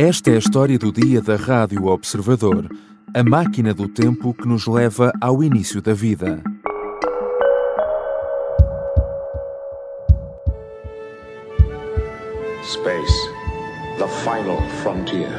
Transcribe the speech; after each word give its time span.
Esta 0.00 0.30
é 0.30 0.34
a 0.34 0.38
história 0.38 0.78
do 0.78 0.92
dia 0.92 1.20
da 1.20 1.34
Rádio 1.34 1.86
Observador, 1.86 2.70
a 3.12 3.24
máquina 3.24 3.74
do 3.74 3.88
tempo 3.88 4.32
que 4.32 4.46
nos 4.46 4.64
leva 4.64 5.12
ao 5.20 5.42
início 5.42 5.82
da 5.82 5.92
vida. 5.92 6.40
Space, 12.62 13.28
the 13.98 14.06
final 14.22 14.62
frontier. 14.84 15.32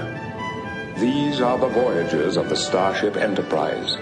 These 1.00 1.41
are 1.41 1.57
the 1.57 1.73
voyages 1.73 2.36
of 2.36 2.50
the 2.50 2.57
Starship 2.57 3.16
Enterprise. 3.16 3.98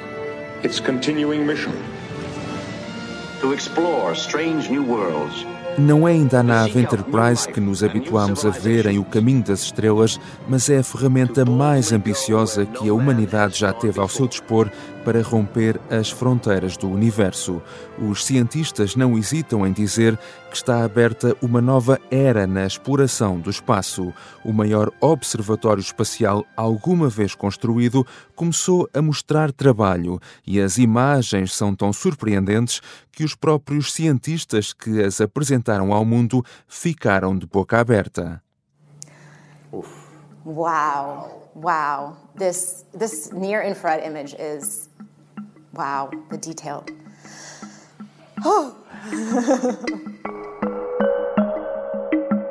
Its 0.63 0.79
continuing 0.79 1.45
mission 1.45 1.73
to 3.41 3.53
explore 3.53 4.15
strange 4.15 4.71
new 4.71 4.83
worlds 4.83 5.45
não 5.77 6.07
é 6.07 6.13
ainda 6.13 6.39
a 6.39 6.43
nave 6.43 6.79
Enterprise 6.79 7.47
que 7.47 7.59
nos 7.59 7.83
habituamos 7.83 8.43
a 8.45 8.49
ver 8.49 8.87
em 8.87 8.97
O 8.97 9.05
Caminho 9.05 9.43
das 9.43 9.61
Estrelas, 9.61 10.19
mas 10.47 10.69
é 10.69 10.79
a 10.79 10.83
ferramenta 10.83 11.45
mais 11.45 11.91
ambiciosa 11.91 12.65
que 12.65 12.89
a 12.89 12.93
humanidade 12.93 13.59
já 13.59 13.71
teve 13.71 13.99
ao 13.99 14.09
seu 14.09 14.27
dispor 14.27 14.71
para 15.05 15.21
romper 15.21 15.79
as 15.89 16.09
fronteiras 16.09 16.75
do 16.75 16.89
universo. 16.89 17.61
Os 17.97 18.25
cientistas 18.25 18.95
não 18.95 19.18
hesitam 19.18 19.65
em 19.65 19.71
dizer 19.71 20.19
que 20.49 20.55
está 20.57 20.83
aberta 20.83 21.35
uma 21.41 21.61
nova 21.61 21.97
era 22.11 22.46
na 22.46 22.65
exploração 22.65 23.39
do 23.39 23.49
espaço. 23.49 24.13
O 24.43 24.51
maior 24.51 24.91
observatório 24.99 25.79
espacial 25.79 26.46
alguma 26.57 27.07
vez 27.07 27.33
construído 27.35 28.05
começou 28.35 28.89
a 28.93 29.01
mostrar 29.01 29.51
trabalho 29.51 30.19
e 30.46 30.59
as 30.59 30.77
imagens 30.77 31.54
são 31.54 31.73
tão 31.73 31.93
surpreendentes 31.93 32.81
que 33.11 33.23
os 33.23 33.33
próprios 33.33 33.94
cientistas 33.94 34.73
que 34.73 35.02
as 35.02 35.21
apresentaram 35.21 35.66
ao 35.75 36.05
mundo 36.05 36.44
ficaram 36.67 37.38
de 37.38 37.45
boca 37.45 37.80
aberta. 37.80 38.41
Wow, 40.45 41.51
wow. 41.55 42.15
This 42.37 42.85
this 42.97 43.31
near 43.33 43.61
infrared 43.61 44.03
image 44.03 44.33
is 44.39 44.89
wow, 45.73 46.09
the 46.29 46.37
detail. 46.37 46.85
Oh. 48.45 48.75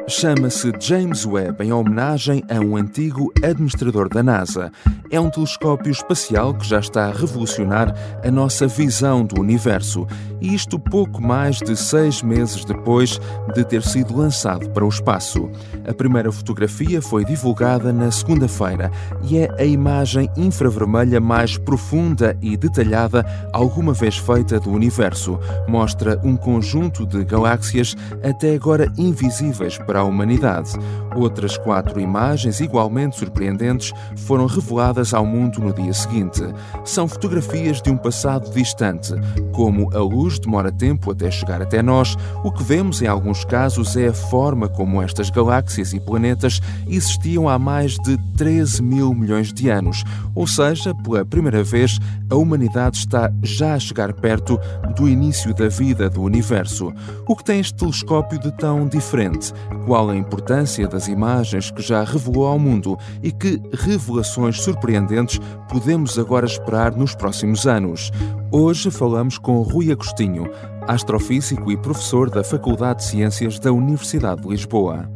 Chama-se 0.08 0.72
James 0.78 1.26
Webb 1.26 1.64
em 1.64 1.72
homenagem 1.72 2.44
a 2.48 2.60
um 2.60 2.76
antigo 2.76 3.32
administrador 3.42 4.08
da 4.08 4.22
NASA. 4.22 4.70
É 5.10 5.18
um 5.18 5.28
telescópio 5.28 5.90
espacial 5.90 6.54
que 6.54 6.64
já 6.64 6.78
está 6.78 7.06
a 7.06 7.12
revolucionar 7.12 7.92
a 8.24 8.30
nossa 8.30 8.68
visão 8.68 9.24
do 9.24 9.40
universo. 9.40 10.06
Isto 10.46 10.78
pouco 10.78 11.20
mais 11.20 11.56
de 11.56 11.74
seis 11.74 12.22
meses 12.22 12.64
depois 12.64 13.20
de 13.52 13.64
ter 13.64 13.82
sido 13.82 14.16
lançado 14.16 14.70
para 14.70 14.84
o 14.84 14.88
espaço. 14.88 15.50
A 15.88 15.92
primeira 15.92 16.30
fotografia 16.30 17.02
foi 17.02 17.24
divulgada 17.24 17.92
na 17.92 18.12
segunda-feira 18.12 18.92
e 19.24 19.38
é 19.38 19.52
a 19.58 19.64
imagem 19.64 20.30
infravermelha 20.36 21.20
mais 21.20 21.58
profunda 21.58 22.38
e 22.40 22.56
detalhada 22.56 23.26
alguma 23.52 23.92
vez 23.92 24.18
feita 24.18 24.60
do 24.60 24.70
universo. 24.70 25.40
Mostra 25.66 26.20
um 26.22 26.36
conjunto 26.36 27.04
de 27.04 27.24
galáxias 27.24 27.96
até 28.22 28.54
agora 28.54 28.90
invisíveis 28.96 29.78
para 29.78 29.98
a 29.98 30.04
humanidade. 30.04 30.70
Outras 31.16 31.58
quatro 31.58 31.98
imagens 31.98 32.60
igualmente 32.60 33.18
surpreendentes 33.18 33.92
foram 34.16 34.46
reveladas 34.46 35.12
ao 35.12 35.26
mundo 35.26 35.60
no 35.60 35.72
dia 35.72 35.92
seguinte. 35.92 36.42
São 36.84 37.08
fotografias 37.08 37.82
de 37.82 37.90
um 37.90 37.96
passado 37.96 38.48
distante. 38.52 39.12
Como 39.52 39.90
a 39.92 39.98
luz 39.98 40.35
demora 40.38 40.72
tempo 40.72 41.10
até 41.10 41.30
chegar 41.30 41.62
até 41.62 41.82
nós, 41.82 42.16
o 42.44 42.50
que 42.50 42.62
vemos 42.62 43.02
em 43.02 43.06
alguns 43.06 43.44
casos 43.44 43.96
é 43.96 44.08
a 44.08 44.12
forma 44.12 44.68
como 44.68 45.02
estas 45.02 45.30
galáxias 45.30 45.92
e 45.92 46.00
planetas 46.00 46.60
existiam 46.88 47.48
há 47.48 47.58
mais 47.58 47.92
de 47.98 48.16
13 48.36 48.82
mil 48.82 49.14
milhões 49.14 49.52
de 49.52 49.68
anos. 49.68 50.04
Ou 50.34 50.46
seja, 50.46 50.94
pela 50.94 51.24
primeira 51.24 51.64
vez, 51.64 51.98
a 52.30 52.34
humanidade 52.34 52.98
está 52.98 53.32
já 53.42 53.74
a 53.74 53.78
chegar 53.78 54.12
perto 54.12 54.58
do 54.94 55.08
início 55.08 55.54
da 55.54 55.68
vida 55.68 56.10
do 56.10 56.22
universo. 56.22 56.92
O 57.26 57.34
que 57.34 57.44
tem 57.44 57.60
este 57.60 57.74
telescópio 57.74 58.38
de 58.38 58.52
tão 58.52 58.86
diferente? 58.86 59.52
Qual 59.86 60.10
a 60.10 60.16
importância 60.16 60.86
das 60.86 61.08
imagens 61.08 61.70
que 61.70 61.82
já 61.82 62.04
revelou 62.04 62.46
ao 62.46 62.58
mundo 62.58 62.98
e 63.22 63.32
que 63.32 63.60
revelações 63.72 64.60
surpreendentes 64.60 65.40
podemos 65.68 66.18
agora 66.18 66.46
esperar 66.46 66.94
nos 66.94 67.14
próximos 67.14 67.66
anos? 67.66 68.10
Hoje 68.52 68.92
falamos 68.92 69.38
com 69.38 69.60
Rui 69.62 69.90
Agostinho, 69.90 70.44
astrofísico 70.82 71.72
e 71.72 71.76
professor 71.76 72.30
da 72.30 72.44
Faculdade 72.44 73.00
de 73.00 73.06
Ciências 73.06 73.58
da 73.58 73.72
Universidade 73.72 74.42
de 74.42 74.48
Lisboa. 74.48 75.10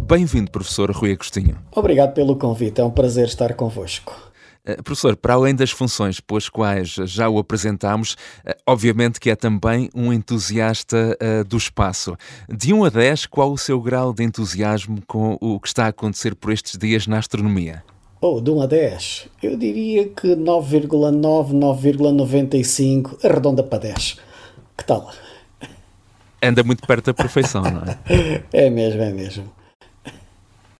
Bem-vindo, 0.00 0.50
professor 0.50 0.90
Rui 0.90 1.12
Agostinho. 1.12 1.58
Obrigado 1.70 2.14
pelo 2.14 2.36
convite, 2.36 2.80
é 2.80 2.84
um 2.84 2.90
prazer 2.90 3.26
estar 3.26 3.52
convosco. 3.52 4.25
Uh, 4.68 4.82
professor, 4.82 5.14
para 5.16 5.34
além 5.34 5.54
das 5.54 5.70
funções 5.70 6.18
pelas 6.18 6.48
quais 6.48 6.88
já 6.88 7.28
o 7.28 7.38
apresentámos, 7.38 8.14
uh, 8.44 8.52
obviamente 8.66 9.20
que 9.20 9.30
é 9.30 9.36
também 9.36 9.88
um 9.94 10.12
entusiasta 10.12 11.16
uh, 11.22 11.44
do 11.44 11.56
espaço. 11.56 12.16
De 12.48 12.72
1 12.72 12.84
a 12.84 12.90
10, 12.90 13.26
qual 13.26 13.52
o 13.52 13.58
seu 13.58 13.80
grau 13.80 14.12
de 14.12 14.24
entusiasmo 14.24 15.00
com 15.06 15.38
o 15.40 15.60
que 15.60 15.68
está 15.68 15.84
a 15.84 15.88
acontecer 15.88 16.34
por 16.34 16.52
estes 16.52 16.76
dias 16.76 17.06
na 17.06 17.18
astronomia? 17.18 17.84
Oh, 18.20 18.40
de 18.40 18.50
1 18.50 18.62
a 18.62 18.66
10, 18.66 19.28
eu 19.42 19.56
diria 19.56 20.08
que 20.08 20.34
9,9, 20.34 21.52
9,95, 21.52 23.24
arredonda 23.24 23.62
para 23.62 23.78
10. 23.78 24.18
Que 24.76 24.84
tal? 24.84 25.12
Anda 26.42 26.64
muito 26.64 26.84
perto 26.86 27.06
da 27.06 27.14
perfeição, 27.14 27.62
não 27.62 27.82
é? 27.82 28.42
é 28.52 28.68
mesmo, 28.68 29.02
é 29.02 29.12
mesmo 29.12 29.56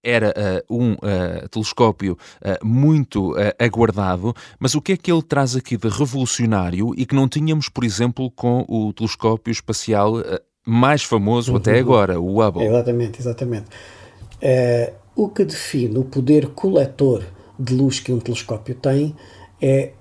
era 0.06 0.32
uh, 0.70 0.74
um 0.74 0.92
uh, 0.92 1.48
telescópio 1.50 2.16
uh, 2.40 2.64
muito 2.64 3.34
aguardado, 3.58 4.32
mas 4.58 4.74
o 4.76 4.80
que 4.80 4.92
é 4.92 4.96
que 4.96 5.10
ele 5.10 5.22
traz 5.22 5.56
aqui 5.56 5.76
de 5.76 5.88
revolucionário 5.88 6.94
e 6.96 7.04
que 7.04 7.14
não 7.14 7.28
tínhamos, 7.28 7.68
por 7.68 7.82
exemplo, 7.82 8.30
com 8.30 8.64
o 8.68 8.92
telescópio 8.92 9.50
espacial 9.50 10.14
mais 10.64 11.02
famoso 11.02 11.50
uhum. 11.50 11.58
até 11.58 11.78
agora, 11.78 12.20
o 12.20 12.40
Hubble? 12.40 12.64
Exatamente, 12.64 13.20
exatamente. 13.20 13.66
o 15.16 15.28
que 15.28 15.44
define 15.44 15.98
o 15.98 16.04
poder 16.04 16.48
coletor 16.48 17.24
de 17.58 17.74
luz 17.74 17.98
que 17.98 18.12
um 18.12 18.20
telescópio 18.20 18.74
tem 18.74 19.14
é 19.60 19.92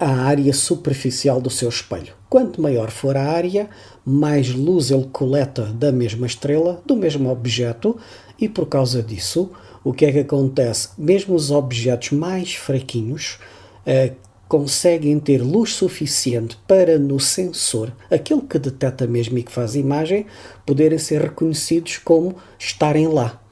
a 0.00 0.10
área 0.22 0.52
superficial 0.52 1.40
do 1.40 1.50
seu 1.50 1.68
espelho. 1.68 2.14
Quanto 2.28 2.60
maior 2.60 2.90
for 2.90 3.16
a 3.16 3.22
área, 3.22 3.68
mais 4.04 4.52
luz 4.52 4.90
ele 4.90 5.08
coleta 5.12 5.66
da 5.66 5.92
mesma 5.92 6.26
estrela, 6.26 6.82
do 6.84 6.96
mesmo 6.96 7.30
objeto, 7.30 7.96
e 8.40 8.48
por 8.48 8.66
causa 8.66 9.02
disso, 9.02 9.50
o 9.82 9.92
que 9.92 10.06
é 10.06 10.12
que 10.12 10.18
acontece? 10.20 10.88
Mesmo 10.98 11.34
os 11.34 11.50
objetos 11.50 12.10
mais 12.10 12.54
fraquinhos 12.54 13.38
uh, 13.86 14.14
conseguem 14.48 15.18
ter 15.18 15.42
luz 15.42 15.72
suficiente 15.72 16.56
para 16.66 16.98
no 16.98 17.18
sensor, 17.18 17.92
aquele 18.10 18.42
que 18.42 18.58
detecta 18.58 19.06
mesmo 19.06 19.38
e 19.38 19.42
que 19.42 19.52
faz 19.52 19.74
imagem, 19.74 20.26
poderem 20.64 20.98
ser 20.98 21.20
reconhecidos 21.20 21.98
como 21.98 22.36
estarem 22.58 23.08
lá. 23.08 23.43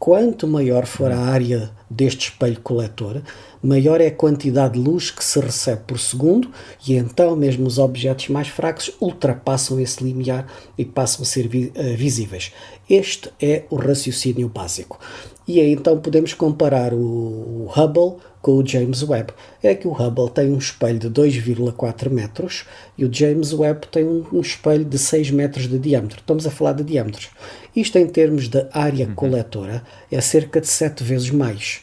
Quanto 0.00 0.48
maior 0.48 0.86
for 0.86 1.12
a 1.12 1.18
área 1.18 1.70
deste 1.90 2.30
espelho 2.30 2.58
coletor, 2.62 3.20
maior 3.62 4.00
é 4.00 4.06
a 4.06 4.10
quantidade 4.10 4.72
de 4.72 4.80
luz 4.80 5.10
que 5.10 5.22
se 5.22 5.38
recebe 5.38 5.82
por 5.86 5.98
segundo 5.98 6.50
e 6.88 6.94
então 6.94 7.36
mesmo 7.36 7.66
os 7.66 7.78
objetos 7.78 8.30
mais 8.30 8.48
fracos 8.48 8.90
ultrapassam 8.98 9.78
esse 9.78 10.02
limiar 10.02 10.50
e 10.78 10.86
passam 10.86 11.20
a 11.20 11.26
ser 11.26 11.46
vi 11.46 11.70
uh, 11.76 11.94
visíveis. 11.98 12.50
Este 12.88 13.30
é 13.38 13.64
o 13.68 13.76
raciocínio 13.76 14.48
básico. 14.48 14.98
E 15.46 15.60
aí 15.60 15.70
então 15.70 16.00
podemos 16.00 16.32
comparar 16.32 16.94
o 16.94 17.68
Hubble 17.76 18.22
com 18.40 18.52
o 18.52 18.66
James 18.66 19.02
Webb. 19.02 19.34
É 19.62 19.74
que 19.74 19.86
o 19.86 19.92
Hubble 19.92 20.30
tem 20.30 20.50
um 20.50 20.58
espelho 20.58 20.98
de 20.98 21.10
2,4 21.10 22.08
metros 22.08 22.64
e 22.96 23.04
o 23.04 23.12
James 23.12 23.52
Webb 23.52 23.86
tem 23.88 24.04
um, 24.04 24.24
um, 24.32 24.40
espelho 24.40 24.84
de 24.84 24.98
6 24.98 25.30
metros 25.30 25.68
de 25.68 25.78
diâmetro. 25.78 26.20
Estamos 26.20 26.46
a 26.46 26.50
falar 26.50 26.72
de 26.72 26.84
diâmetros. 26.84 27.28
Isto 27.74 27.98
em 27.98 28.06
termos 28.06 28.48
de 28.48 28.66
área 28.72 29.06
uhum. 29.06 29.14
coletora 29.14 29.82
é 30.10 30.20
cerca 30.20 30.60
de 30.60 30.66
7 30.66 31.04
vezes 31.04 31.30
mais. 31.30 31.82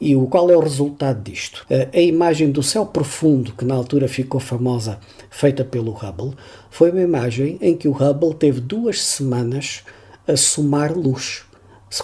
E 0.00 0.14
o, 0.14 0.26
qual 0.26 0.48
é 0.50 0.56
o 0.56 0.60
resultado 0.60 1.22
disto? 1.22 1.66
A, 1.70 1.96
a 1.96 2.00
imagem 2.00 2.50
do 2.50 2.62
céu 2.62 2.86
profundo, 2.86 3.52
que 3.52 3.64
na 3.64 3.74
altura 3.74 4.06
ficou 4.06 4.40
famosa, 4.40 4.98
feita 5.30 5.64
pelo 5.64 5.92
Hubble, 5.92 6.34
foi 6.70 6.90
uma 6.90 7.00
imagem 7.00 7.58
em 7.60 7.76
que 7.76 7.88
o 7.88 7.92
Hubble 7.92 8.34
teve 8.34 8.60
duas 8.60 9.02
semanas 9.02 9.82
a 10.26 10.36
somar 10.36 10.96
luz, 10.96 11.42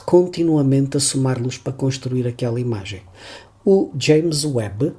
continuamente 0.04 0.96
a 0.96 1.00
somar 1.00 1.40
luz 1.40 1.56
para 1.56 1.72
construir 1.72 2.26
aquela 2.26 2.58
imagem. 2.58 3.02
O 3.64 3.90
James 3.98 4.44
Webb, 4.44 4.86
uh, 4.86 4.94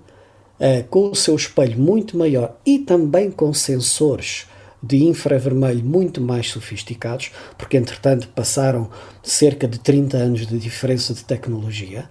com 0.89 1.09
o 1.09 1.15
seu 1.15 1.35
espelho 1.35 1.77
muito 1.77 2.17
maior 2.17 2.55
e 2.65 2.79
também 2.79 3.29
com 3.29 3.53
sensores 3.53 4.47
de 4.85 5.03
infravermelho 5.03 5.83
muito 5.83 6.21
mais 6.21 6.49
sofisticados, 6.49 7.31
porque 7.57 7.77
entretanto 7.77 8.27
passaram 8.29 8.89
cerca 9.23 9.67
de 9.67 9.79
30 9.79 10.17
anos 10.17 10.47
de 10.47 10.57
diferença 10.57 11.13
de 11.13 11.23
tecnologia, 11.23 12.09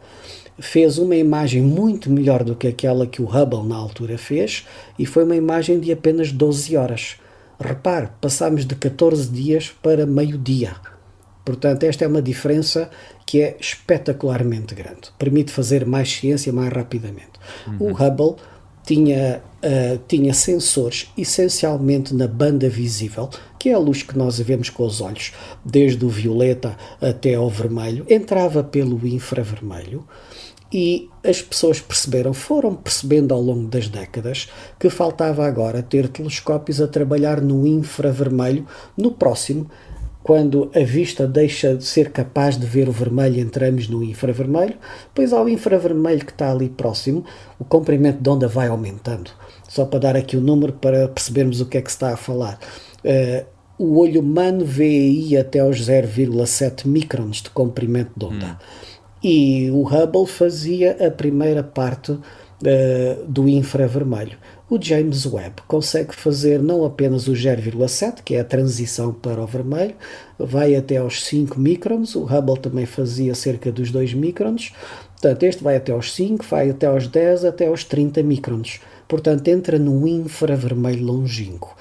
fez 0.59 0.99
uma 0.99 1.17
imagem 1.17 1.63
muito 1.63 2.11
melhor 2.11 2.45
do 2.45 2.55
que 2.55 2.67
aquela 2.67 3.07
que 3.07 3.23
o 3.23 3.27
Hubble 3.27 3.67
na 3.67 3.77
altura 3.77 4.17
fez 4.19 4.67
e 4.99 5.07
foi 5.07 5.25
uma 5.25 5.37
imagem 5.37 5.81
de 5.81 5.93
apenas 5.93 6.33
12 6.33 6.77
horas. 6.77 7.17
Repare, 7.59 8.09
passamos 8.21 8.65
de 8.65 8.75
14 8.75 9.29
dias 9.31 9.73
para 9.83 10.07
meio-dia. 10.07 10.75
Portanto, 11.45 11.85
esta 11.85 12.05
é 12.05 12.09
uma 12.09 12.23
diferença 12.23 12.91
que 13.27 13.43
é 13.43 13.57
espetacularmente 13.61 14.75
grande. 14.75 15.13
Permite 15.19 15.53
fazer 15.53 15.85
mais 15.85 16.11
ciência 16.11 16.53
mais 16.53 16.73
rapidamente. 16.73 17.33
Uhum. 17.67 17.91
O 17.91 17.93
Hubble 17.93 18.37
tinha, 18.85 19.43
uh, 19.65 19.99
tinha 20.07 20.35
sensores 20.35 21.11
essencialmente 21.17 22.15
na 22.15 22.29
banda 22.29 22.69
visível, 22.69 23.31
que 23.59 23.71
é 23.71 23.73
a 23.73 23.79
luz 23.79 24.03
que 24.03 24.17
nós 24.17 24.39
vemos 24.39 24.69
com 24.69 24.85
os 24.85 25.01
olhos, 25.01 25.33
desde 25.65 26.05
o 26.05 26.09
violeta 26.09 26.77
até 27.01 27.35
ao 27.35 27.49
vermelho, 27.49 28.05
entrava 28.09 28.63
pelo 28.63 29.07
infravermelho 29.07 30.07
e 30.73 31.09
as 31.23 31.41
pessoas 31.41 31.81
perceberam, 31.81 32.35
foram 32.35 32.75
percebendo 32.75 33.33
ao 33.33 33.41
longo 33.41 33.69
das 33.69 33.89
décadas, 33.89 34.49
que 34.79 34.91
faltava 34.91 35.47
agora 35.47 35.83
ter 35.83 36.09
telescópios 36.09 36.81
a 36.81 36.89
trabalhar 36.89 37.41
no 37.41 37.65
infravermelho, 37.65 38.67
no 38.97 39.13
próximo, 39.13 39.71
quando 40.25 40.71
a 40.75 40.83
vista 40.83 41.29
deixa 41.29 41.77
de 41.77 41.85
ser 41.85 42.11
capaz 42.11 42.57
de 42.57 42.65
ver 42.65 42.89
o 42.89 42.93
vermelho, 42.93 43.39
entramos 43.39 43.89
no 43.91 44.03
infravermelho, 44.03 44.75
pois 45.15 45.35
ao 45.35 45.47
infravermelho 45.47 46.25
que 46.25 46.33
está 46.33 46.51
ali 46.51 46.71
próximo, 46.71 47.23
o 47.59 47.65
comprimento 47.65 48.23
de 48.23 48.31
onda 48.31 48.49
vai 48.49 48.69
aumentando. 48.69 49.31
Só 49.69 49.85
para 49.85 49.99
dar 49.99 50.17
aqui 50.17 50.35
o 50.35 50.41
número 50.41 50.73
para 50.73 51.09
percebermos 51.09 51.61
o 51.61 51.67
que 51.67 51.77
é 51.77 51.83
que 51.83 51.91
se 51.91 51.97
está 51.97 52.15
a 52.15 52.17
falar. 52.17 52.59
Uh, 53.05 53.45
o 53.79 53.99
olho 53.99 54.23
humano 54.23 54.65
vê 54.65 54.85
aí 54.85 55.37
até 55.37 55.59
aos 55.59 55.79
0,7 55.83 56.87
microns 56.87 57.43
de 57.43 57.51
comprimento 57.51 58.13
de 58.17 58.25
onda. 58.25 58.47
Hum. 58.47 58.57
E 59.23 59.71
o 59.73 59.83
Hubble 59.83 60.27
fazia 60.27 61.07
a 61.07 61.11
primeira 61.11 61.63
parte 61.63 62.13
uh, 62.13 62.23
do 63.29 63.47
infravermelho. 63.47 64.39
O 64.71 64.81
James 64.81 65.27
Webb 65.27 65.57
consegue 65.69 66.15
fazer 66.15 66.59
não 66.59 66.87
apenas 66.87 67.29
o 67.29 67.33
0,7, 67.33 68.23
que 68.25 68.35
é 68.35 68.41
a 68.41 68.45
transição 68.45 69.13
para 69.13 69.43
o 69.43 69.47
vermelho, 69.47 69.95
vai 70.39 70.75
até 70.75 70.97
aos 70.97 71.23
5 71.23 71.61
microns, 71.61 72.15
o 72.15 72.25
Hubble 72.25 72.59
também 72.59 72.87
fazia 72.87 73.35
cerca 73.35 73.71
dos 73.71 73.91
2 73.91 74.15
microns, 74.15 74.73
portanto 75.13 75.43
este 75.43 75.63
vai 75.63 75.77
até 75.77 75.93
aos 75.93 76.15
5, 76.15 76.47
vai 76.47 76.71
até 76.71 76.87
aos 76.87 77.07
10, 77.07 77.45
até 77.45 77.67
aos 77.67 77.85
30 77.85 78.23
microns. 78.23 78.81
Portanto, 79.07 79.47
entra 79.49 79.79
no 79.79 80.09
infravermelho 80.09 81.05
longínquo. 81.05 81.77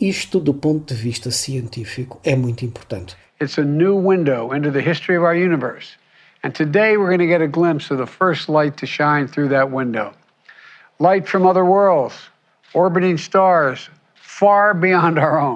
Isto, 0.00 0.38
do 0.38 0.54
ponto 0.54 0.94
de 0.94 1.00
vista 1.00 1.32
científico, 1.32 2.20
é 2.22 2.36
muito 2.36 2.64
importante. 2.64 3.16
It's 3.40 3.58
a 3.58 3.64
new 3.64 3.96
window 3.96 4.54
into 4.54 4.70
the 4.70 4.80
history 4.80 5.18
of 5.18 5.24
our 5.24 5.36
universe. 5.36 5.96
And 6.44 6.52
today 6.52 6.96
we're 6.96 7.08
going 7.08 7.18
to 7.18 7.26
get 7.26 7.42
a 7.42 7.48
glimpse 7.48 7.92
of 7.92 7.98
the 8.00 8.06
first 8.06 8.48
light 8.48 8.76
to 8.76 8.86
shine 8.86 9.26
through 9.26 9.48
that 9.48 9.72
window. 9.72 10.12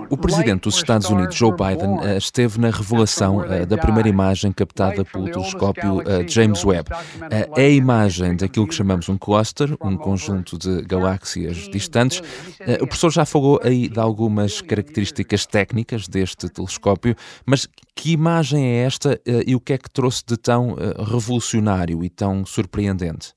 O 0.09 0.17
presidente 0.17 0.63
dos 0.63 0.77
Estados 0.77 1.11
Unidos, 1.11 1.35
Joe 1.37 1.51
Biden, 1.51 1.99
eh, 2.03 2.17
esteve 2.17 2.61
na 2.61 2.71
revelação 2.71 3.45
eh, 3.45 3.67
da 3.67 3.77
primeira 3.77 4.09
imagem 4.09 4.53
captada 4.53 5.05
pelo 5.05 5.31
telescópio 5.31 6.01
eh, 6.03 6.27
James 6.29 6.65
Webb. 6.65 6.91
É 7.57 7.61
a 7.61 7.69
imagem 7.69 8.37
daquilo 8.37 8.69
que 8.69 8.75
chamamos 8.75 9.09
um 9.09 9.19
cluster, 9.19 9.77
um 9.81 9.97
conjunto 9.97 10.57
de 10.57 10.83
galáxias 10.83 11.69
distantes. 11.69 12.23
O 12.81 12.87
professor 12.87 13.11
já 13.11 13.25
falou 13.25 13.61
aí 13.65 13.89
de 13.89 13.99
algumas 13.99 14.61
características 14.61 15.45
técnicas 15.45 16.07
deste 16.07 16.49
telescópio, 16.49 17.17
mas 17.45 17.69
que 17.97 18.13
imagem 18.13 18.65
é 18.65 18.85
esta 18.85 19.21
e 19.27 19.57
o 19.57 19.61
que 19.61 19.73
é 19.73 19.79
que 19.79 19.91
trouxe 19.91 20.23
de 20.25 20.37
tão 20.37 20.77
revolucionário 21.05 22.05
e 22.05 22.09
tão 22.09 22.47
surpreendente? 22.47 23.35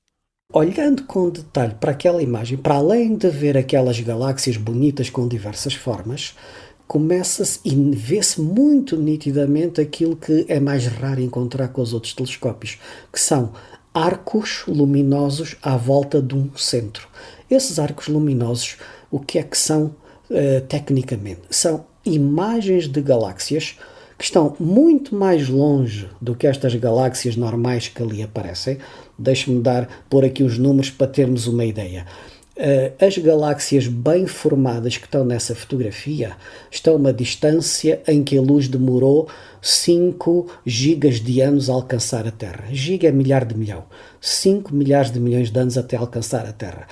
Olhando 0.58 1.02
com 1.02 1.28
detalhe 1.28 1.74
para 1.74 1.90
aquela 1.90 2.22
imagem, 2.22 2.56
para 2.56 2.76
além 2.76 3.14
de 3.14 3.28
ver 3.28 3.58
aquelas 3.58 4.00
galáxias 4.00 4.56
bonitas 4.56 5.10
com 5.10 5.28
diversas 5.28 5.74
formas, 5.74 6.34
começa-se 6.86 7.60
e 7.62 7.74
vê-se 7.94 8.40
muito 8.40 8.96
nitidamente 8.96 9.82
aquilo 9.82 10.16
que 10.16 10.46
é 10.48 10.58
mais 10.58 10.86
raro 10.86 11.20
encontrar 11.20 11.68
com 11.68 11.82
os 11.82 11.92
outros 11.92 12.14
telescópios, 12.14 12.78
que 13.12 13.20
são 13.20 13.52
arcos 13.92 14.64
luminosos 14.66 15.56
à 15.60 15.76
volta 15.76 16.22
de 16.22 16.34
um 16.34 16.50
centro. 16.56 17.06
Esses 17.50 17.78
arcos 17.78 18.08
luminosos, 18.08 18.78
o 19.10 19.20
que 19.20 19.38
é 19.38 19.42
que 19.42 19.58
são 19.58 19.94
uh, 20.30 20.62
tecnicamente? 20.66 21.42
São 21.50 21.84
imagens 22.02 22.88
de 22.88 23.02
galáxias 23.02 23.76
que 24.18 24.24
estão 24.24 24.56
muito 24.58 25.14
mais 25.14 25.48
longe 25.48 26.08
do 26.20 26.34
que 26.34 26.46
estas 26.46 26.74
galáxias 26.74 27.36
normais 27.36 27.88
que 27.88 28.02
ali 28.02 28.22
aparecem. 28.22 28.78
Deixe-me 29.18 29.60
dar 29.60 30.04
por 30.08 30.24
aqui 30.24 30.42
os 30.42 30.58
números 30.58 30.90
para 30.90 31.06
termos 31.06 31.46
uma 31.46 31.64
ideia. 31.64 32.06
Uh, 32.56 33.04
as 33.04 33.18
galáxias 33.18 33.86
bem 33.86 34.26
formadas 34.26 34.96
que 34.96 35.04
estão 35.04 35.26
nessa 35.26 35.54
fotografia 35.54 36.34
estão 36.70 36.94
a 36.94 36.96
uma 36.96 37.12
distância 37.12 38.00
em 38.08 38.24
que 38.24 38.38
a 38.38 38.40
luz 38.40 38.66
demorou 38.66 39.28
5 39.60 40.46
gigas 40.64 41.20
de 41.20 41.42
anos 41.42 41.68
a 41.68 41.74
alcançar 41.74 42.26
a 42.26 42.30
Terra. 42.30 42.64
Giga 42.70 43.08
é 43.08 43.12
milhar 43.12 43.44
de 43.44 43.54
milhão. 43.54 43.84
5 44.22 44.74
milhares 44.74 45.10
de 45.10 45.20
milhões 45.20 45.50
de 45.50 45.60
anos 45.60 45.76
até 45.76 45.98
alcançar 45.98 46.46
a 46.46 46.52
Terra. 46.52 46.86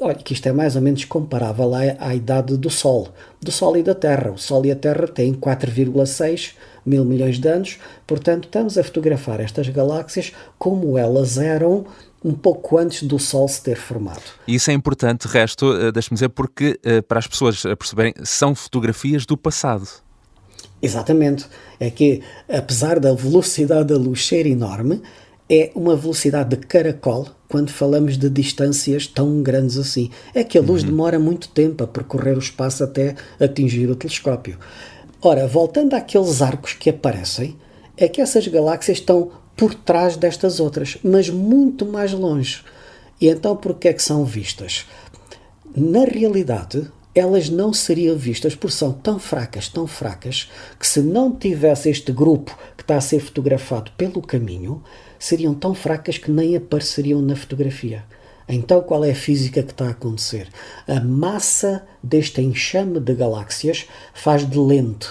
Olha, 0.00 0.14
que 0.14 0.32
isto 0.32 0.46
é 0.48 0.52
mais 0.52 0.76
ou 0.76 0.82
menos 0.82 1.04
comparável 1.04 1.74
à, 1.74 1.80
à 1.98 2.14
idade 2.14 2.56
do 2.56 2.70
Sol, 2.70 3.08
do 3.40 3.50
Sol 3.50 3.76
e 3.76 3.82
da 3.82 3.94
Terra. 3.94 4.30
O 4.30 4.38
Sol 4.38 4.64
e 4.64 4.70
a 4.70 4.76
Terra 4.76 5.06
têm 5.06 5.34
4,6 5.34 6.54
mil 6.86 7.04
milhões 7.04 7.38
de 7.38 7.48
anos, 7.48 7.78
portanto, 8.06 8.44
estamos 8.44 8.78
a 8.78 8.84
fotografar 8.84 9.40
estas 9.40 9.68
galáxias 9.68 10.32
como 10.58 10.96
elas 10.96 11.36
eram 11.36 11.84
um 12.24 12.32
pouco 12.32 12.78
antes 12.78 13.02
do 13.02 13.18
Sol 13.18 13.46
se 13.46 13.62
ter 13.62 13.76
formado. 13.76 14.22
E 14.46 14.54
isso 14.54 14.70
é 14.70 14.74
importante, 14.74 15.28
resto, 15.28 15.72
eh, 15.72 15.92
deixe-me 15.92 16.14
dizer, 16.14 16.30
porque 16.30 16.80
eh, 16.82 17.02
para 17.02 17.18
as 17.18 17.26
pessoas 17.26 17.62
perceberem, 17.62 18.14
são 18.24 18.54
fotografias 18.54 19.26
do 19.26 19.36
passado. 19.36 19.86
Exatamente. 20.80 21.46
É 21.78 21.90
que, 21.90 22.22
apesar 22.48 22.98
da 22.98 23.12
velocidade 23.12 23.88
da 23.88 23.96
luz 23.96 24.26
ser 24.26 24.46
enorme, 24.46 25.02
é 25.48 25.70
uma 25.74 25.96
velocidade 25.96 26.56
de 26.56 26.66
caracol 26.66 27.28
quando 27.48 27.70
falamos 27.70 28.18
de 28.18 28.28
distâncias 28.28 29.06
tão 29.06 29.42
grandes 29.42 29.78
assim. 29.78 30.10
É 30.34 30.44
que 30.44 30.58
a 30.58 30.60
luz 30.60 30.82
uhum. 30.82 30.90
demora 30.90 31.18
muito 31.18 31.48
tempo 31.48 31.82
a 31.82 31.86
percorrer 31.86 32.36
o 32.36 32.40
espaço 32.40 32.84
até 32.84 33.14
atingir 33.40 33.88
o 33.88 33.96
telescópio. 33.96 34.58
Ora, 35.20 35.46
voltando 35.46 35.94
àqueles 35.94 36.42
arcos 36.42 36.74
que 36.74 36.90
aparecem, 36.90 37.56
é 37.96 38.06
que 38.06 38.20
essas 38.20 38.46
galáxias 38.46 38.98
estão 38.98 39.32
por 39.56 39.74
trás 39.74 40.16
destas 40.16 40.60
outras, 40.60 40.98
mas 41.02 41.28
muito 41.28 41.84
mais 41.84 42.12
longe. 42.12 42.62
E 43.20 43.28
então 43.28 43.56
por 43.56 43.74
que 43.74 43.88
é 43.88 43.92
que 43.92 44.02
são 44.02 44.24
vistas? 44.24 44.86
Na 45.74 46.04
realidade, 46.04 46.88
elas 47.14 47.48
não 47.48 47.72
seriam 47.72 48.16
vistas 48.16 48.54
por 48.54 48.70
são 48.70 48.92
tão 48.92 49.18
fracas, 49.18 49.68
tão 49.68 49.86
fracas, 49.86 50.48
que 50.78 50.86
se 50.86 51.00
não 51.00 51.34
tivesse 51.34 51.90
este 51.90 52.12
grupo 52.12 52.56
que 52.76 52.82
está 52.84 52.96
a 52.96 53.00
ser 53.00 53.18
fotografado 53.18 53.90
pelo 53.96 54.22
caminho, 54.22 54.82
seriam 55.18 55.54
tão 55.54 55.74
fracas 55.74 56.18
que 56.18 56.30
nem 56.30 56.56
apareceriam 56.56 57.20
na 57.20 57.36
fotografia. 57.36 58.04
Então, 58.48 58.80
qual 58.80 59.04
é 59.04 59.10
a 59.10 59.14
física 59.14 59.62
que 59.62 59.72
está 59.72 59.88
a 59.88 59.90
acontecer? 59.90 60.48
A 60.86 61.00
massa 61.00 61.86
deste 62.02 62.40
enxame 62.40 62.98
de 62.98 63.14
galáxias 63.14 63.86
faz 64.14 64.48
de 64.48 64.58
lente, 64.58 65.06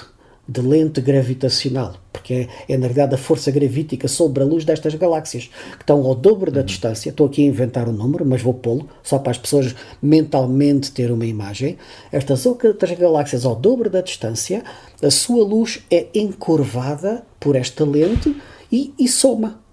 de 0.48 0.60
lente 0.60 1.00
gravitacional, 1.02 1.98
porque 2.12 2.34
é, 2.68 2.74
é, 2.74 2.78
na 2.78 2.88
verdade 2.88 3.14
a 3.14 3.18
força 3.18 3.52
gravítica 3.52 4.08
sobre 4.08 4.42
a 4.42 4.46
luz 4.46 4.66
destas 4.66 4.96
galáxias, 4.96 5.52
que 5.74 5.84
estão 5.84 6.04
ao 6.04 6.16
dobro 6.16 6.50
da 6.50 6.62
uhum. 6.62 6.66
distância. 6.66 7.12
Estou 7.12 7.28
aqui 7.28 7.44
a 7.44 7.48
inventar 7.48 7.88
um 7.88 7.92
número, 7.92 8.26
mas 8.26 8.42
vou 8.42 8.56
pô-lo, 8.56 8.90
só 9.04 9.20
para 9.20 9.32
as 9.32 9.38
pessoas 9.38 9.76
mentalmente 10.02 10.92
ter 10.92 11.12
uma 11.12 11.26
imagem. 11.26 11.78
Estas 12.12 12.44
outras 12.48 12.98
galáxias 12.98 13.46
ao 13.46 13.56
dobro 13.56 13.88
da 13.88 14.02
distância, 14.02 14.64
a 15.00 15.12
sua 15.12 15.44
luz 15.44 15.84
é 15.92 16.08
encurvada 16.16 17.24
por 17.40 17.56
esta 17.56 17.86
lente 17.86 18.36
e, 18.72 18.96
e 18.98 19.08
soma 19.08 19.67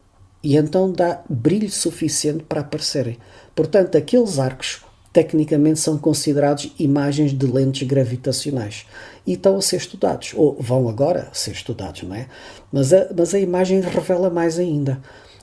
e 0.45 0.59
então 0.59 0.93
dá 0.93 1.23
brilho 1.29 1.71
suficiente 1.71 2.45
para 2.45 2.61
aparecerem. 2.61 3.17
Portanto, 3.55 3.97
aqueles 3.97 4.39
arcos 4.39 4.83
tecnicamente 5.11 5.81
são 5.81 5.97
considerados 5.97 6.71
imagens 6.79 7.33
de 7.33 7.47
lentes 7.47 7.89
gravitacionais 7.89 8.85
e 9.27 9.33
estão 9.33 9.57
a 9.57 9.63
ser 9.63 9.77
estudados, 9.77 10.33
ou 10.35 10.57
vão 10.61 10.87
agora 10.89 11.31
ser 11.33 11.53
estudados, 11.53 12.03
não 12.03 12.15
é? 12.15 12.27
Mas 12.71 12.93
a, 12.93 13.09
mas 13.17 13.33
a 13.33 13.39
imagem 13.39 13.81
revela 13.81 14.29
mais 14.29 14.59
ainda. 14.59 15.01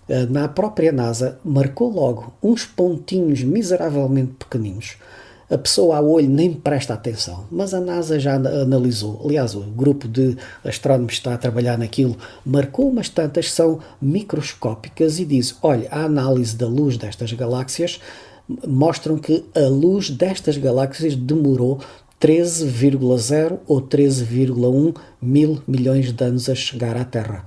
Eh, 0.08 0.26
na 0.28 0.48
própria 0.48 0.92
NASA 0.92 1.40
marcou 1.44 1.90
logo 1.90 2.34
uns 2.44 2.66
pontinhos 2.66 3.44
miseravelmente 3.44 4.34
pequeninos 4.34 4.98
a 5.52 5.58
pessoa 5.58 5.98
ao 5.98 6.10
olho 6.10 6.30
nem 6.30 6.54
presta 6.54 6.94
atenção, 6.94 7.46
mas 7.52 7.74
a 7.74 7.82
NASA 7.82 8.18
já 8.18 8.36
analisou. 8.36 9.22
Aliás, 9.26 9.54
o 9.54 9.60
grupo 9.60 10.08
de 10.08 10.38
astrónomos 10.64 11.12
que 11.12 11.18
está 11.20 11.34
a 11.34 11.38
trabalhar 11.38 11.78
naquilo 11.78 12.18
marcou 12.46 12.90
umas 12.90 13.10
tantas, 13.10 13.52
são 13.52 13.80
microscópicas 14.02 15.20
e 15.20 15.26
diz: 15.26 15.58
olha, 15.62 15.90
a 15.92 16.06
análise 16.06 16.56
da 16.56 16.68
luz 16.68 16.96
destas 16.98 17.34
galáxias 17.34 18.00
mostram 18.66 19.18
que 19.18 19.44
a 19.54 19.68
luz 19.68 20.10
destas 20.10 20.58
galáxias 20.58 21.16
demorou 21.16 21.80
13,0 22.20 23.60
ou 23.68 23.82
13,1 23.82 24.96
mil 25.22 25.62
milhões 25.68 26.14
de 26.14 26.24
anos 26.24 26.50
a 26.50 26.56
chegar 26.56 26.96
à 26.96 27.04
Terra. 27.04 27.44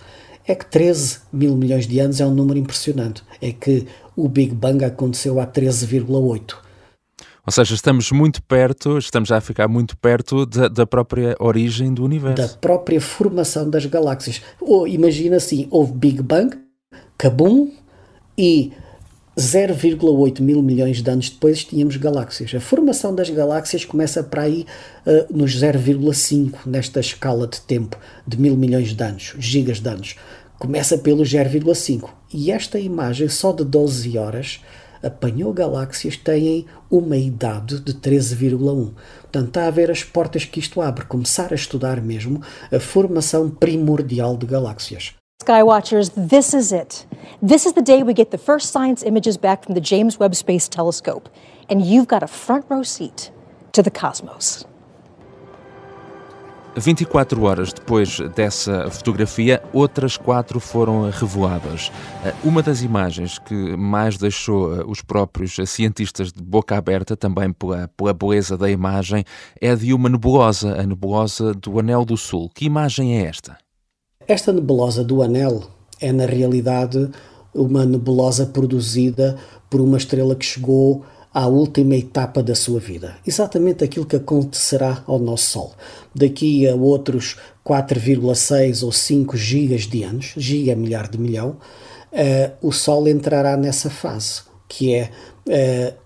É 0.46 0.54
que 0.54 0.66
13 0.66 1.20
mil 1.32 1.56
milhões 1.56 1.87
de 1.87 1.99
anos 2.00 2.20
é 2.20 2.26
um 2.26 2.34
número 2.34 2.58
impressionante. 2.58 3.23
É 3.40 3.50
que 3.50 3.87
o 4.14 4.28
Big 4.28 4.54
Bang 4.54 4.84
aconteceu 4.84 5.40
há 5.40 5.46
13,8. 5.46 6.64
Ou 7.46 7.52
seja, 7.52 7.74
estamos 7.74 8.10
muito 8.10 8.42
perto, 8.42 8.96
estamos 8.96 9.28
já 9.28 9.36
a 9.36 9.40
ficar 9.40 9.68
muito 9.68 9.96
perto 9.98 10.46
da, 10.46 10.66
da 10.68 10.86
própria 10.86 11.36
origem 11.38 11.92
do 11.92 12.02
universo. 12.02 12.36
Da 12.36 12.48
própria 12.58 13.00
formação 13.00 13.68
das 13.68 13.84
galáxias. 13.84 14.40
Ou 14.60 14.88
imagina 14.88 15.36
assim, 15.36 15.68
houve 15.70 15.92
Big 15.92 16.22
Bang, 16.22 16.56
Kabum, 17.18 17.70
e 18.36 18.72
0,8 19.36 20.40
mil 20.40 20.62
milhões 20.62 21.02
de 21.02 21.10
anos 21.10 21.28
depois 21.28 21.64
tínhamos 21.64 21.96
galáxias. 21.96 22.54
A 22.54 22.60
formação 22.60 23.14
das 23.14 23.28
galáxias 23.30 23.84
começa 23.84 24.22
para 24.22 24.42
aí 24.42 24.64
uh, 25.06 25.36
nos 25.36 25.60
0,5, 25.60 26.60
nesta 26.66 27.00
escala 27.00 27.46
de 27.46 27.60
tempo 27.60 27.98
de 28.26 28.40
mil 28.40 28.56
milhões 28.56 28.94
de 28.94 29.02
anos, 29.02 29.34
gigas 29.38 29.80
de 29.80 29.88
anos. 29.88 30.16
Começa 30.58 30.96
pelo 30.96 31.24
0,5. 31.24 32.08
E 32.32 32.50
esta 32.50 32.78
imagem, 32.78 33.28
só 33.28 33.52
de 33.52 33.64
12 33.64 34.16
horas, 34.16 34.60
apanhou 35.04 35.52
galáxias 35.52 36.16
têm 36.16 36.66
uma 36.90 37.16
idade 37.16 37.80
de 37.80 37.92
13,1. 37.94 38.94
Portanto, 39.23 39.49
está 39.49 39.66
a 39.66 39.70
ver 39.70 39.90
as 39.90 40.02
portas 40.02 40.44
que 40.44 40.58
isto 40.61 40.80
abre, 40.80 41.04
começar 41.04 41.52
a 41.52 41.54
estudar 41.54 42.00
mesmo 42.00 42.40
a 42.73 42.80
formação 42.80 43.50
primordial 43.50 44.37
de 44.37 44.46
galáxias. 44.46 45.14
Skywatchers, 45.42 46.11
this 46.11 46.54
is 46.54 46.73
it. 46.73 47.06
This 47.46 47.66
is 47.66 47.73
the 47.73 47.82
day 47.82 48.02
we 48.02 48.14
get 48.14 48.30
the 48.30 48.38
first 48.38 48.73
science 48.73 49.04
images 49.04 49.37
back 49.37 49.64
from 49.64 49.75
the 49.75 49.80
James 49.80 50.18
Webb 50.18 50.34
Space 50.34 50.68
Telescope, 50.68 51.28
and 51.68 51.82
you've 51.82 52.08
got 52.08 52.23
a 52.23 52.28
front 52.28 52.64
row 52.70 52.82
seat 52.82 53.30
to 53.73 53.82
the 53.82 53.90
cosmos. 53.90 54.64
24 56.76 57.42
horas 57.42 57.72
depois 57.72 58.18
dessa 58.34 58.90
fotografia, 58.90 59.62
outras 59.72 60.16
quatro 60.16 60.58
foram 60.58 61.08
revoadas. 61.10 61.92
Eh, 62.24 62.34
uma 62.42 62.62
das 62.62 62.82
imagens 62.82 63.38
que 63.38 63.76
mais 63.76 64.18
deixou 64.18 64.74
eh, 64.74 64.84
os 64.86 65.00
próprios 65.00 65.56
cientistas 65.66 66.32
de 66.32 66.42
boca 66.42 66.76
aberta, 66.76 67.16
também 67.16 67.52
pela, 67.52 67.88
pela 67.96 68.12
beleza 68.12 68.56
da 68.56 68.68
imagem, 68.68 69.24
é 69.60 69.74
de 69.76 69.94
uma 69.94 70.08
nebulosa, 70.08 70.74
a 70.80 70.82
nebulosa 70.84 71.54
do 71.54 71.78
Anel 71.78 72.04
do 72.04 72.16
Sul. 72.16 72.50
Que 72.52 72.64
imagem 72.64 73.18
é 73.18 73.26
esta? 73.26 73.56
Esta 74.26 74.52
nebulosa 74.52 75.04
do 75.04 75.22
Anel 75.22 75.62
é, 76.00 76.10
na 76.12 76.26
realidade, 76.26 77.08
uma 77.54 77.86
nebulosa 77.86 78.46
produzida 78.46 79.36
por 79.70 79.80
uma 79.80 79.96
estrela 79.96 80.34
que 80.34 80.44
chegou 80.44 81.04
à 81.34 81.48
última 81.48 81.96
etapa 81.96 82.40
da 82.44 82.54
sua 82.54 82.78
vida. 82.78 83.16
Exatamente 83.26 83.82
aquilo 83.82 84.06
que 84.06 84.14
acontecerá 84.14 85.02
ao 85.04 85.18
nosso 85.18 85.50
Sol. 85.50 85.72
Daqui 86.14 86.66
a 86.68 86.76
outros 86.76 87.36
4,6 87.66 88.84
ou 88.84 88.92
5 88.92 89.36
gigas 89.36 89.82
de 89.82 90.04
anos, 90.04 90.32
giga 90.36 90.76
milhar 90.76 91.08
de 91.08 91.18
milhão, 91.18 91.56
uh, 92.12 92.52
o 92.62 92.70
Sol 92.70 93.08
entrará 93.08 93.56
nessa 93.56 93.90
fase, 93.90 94.42
que 94.68 94.94
é 94.94 95.10
uh, 95.48 96.04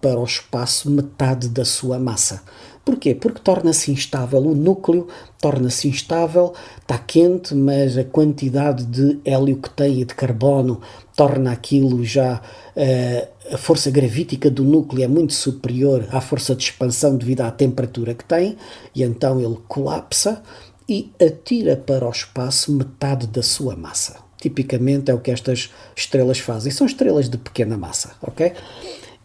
para 0.00 0.18
o 0.18 0.24
espaço 0.24 0.90
metade 0.90 1.48
da 1.48 1.64
sua 1.64 1.98
massa. 1.98 2.42
Porquê? 2.86 3.16
Porque 3.16 3.40
torna-se 3.40 3.90
instável, 3.90 4.38
o 4.38 4.54
núcleo 4.54 5.08
torna-se 5.40 5.88
instável, 5.88 6.54
está 6.80 6.96
quente, 6.96 7.52
mas 7.52 7.98
a 7.98 8.04
quantidade 8.04 8.86
de 8.86 9.18
hélio 9.24 9.56
que 9.56 9.68
tem 9.70 10.02
e 10.02 10.04
de 10.04 10.14
carbono 10.14 10.80
torna 11.16 11.50
aquilo 11.50 12.04
já. 12.04 12.40
Uh, 12.76 13.54
a 13.54 13.58
força 13.58 13.90
gravítica 13.90 14.48
do 14.48 14.62
núcleo 14.62 15.02
é 15.02 15.08
muito 15.08 15.34
superior 15.34 16.06
à 16.12 16.20
força 16.20 16.54
de 16.54 16.62
expansão 16.62 17.16
devido 17.16 17.40
à 17.40 17.50
temperatura 17.50 18.14
que 18.14 18.24
tem, 18.24 18.56
e 18.94 19.02
então 19.02 19.40
ele 19.40 19.58
colapsa 19.66 20.40
e 20.88 21.10
atira 21.20 21.76
para 21.76 22.06
o 22.06 22.10
espaço 22.10 22.70
metade 22.70 23.26
da 23.26 23.42
sua 23.42 23.74
massa. 23.74 24.18
Tipicamente 24.40 25.10
é 25.10 25.14
o 25.14 25.18
que 25.18 25.32
estas 25.32 25.72
estrelas 25.96 26.38
fazem. 26.38 26.70
São 26.70 26.86
estrelas 26.86 27.28
de 27.28 27.36
pequena 27.36 27.76
massa, 27.76 28.12
ok? 28.22 28.52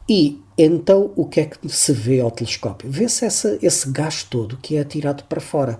E 0.10 0.42
então 0.64 1.12
o 1.16 1.26
que 1.26 1.40
é 1.40 1.46
que 1.46 1.70
se 1.70 1.94
vê 1.94 2.20
ao 2.20 2.32
telescópio? 2.32 2.90
Vê-se 2.90 3.26
esse 3.26 3.90
gás 3.92 4.24
todo 4.24 4.58
que 4.58 4.78
é 4.78 4.82
atirado 4.82 5.24
para 5.26 5.40
fora. 5.40 5.80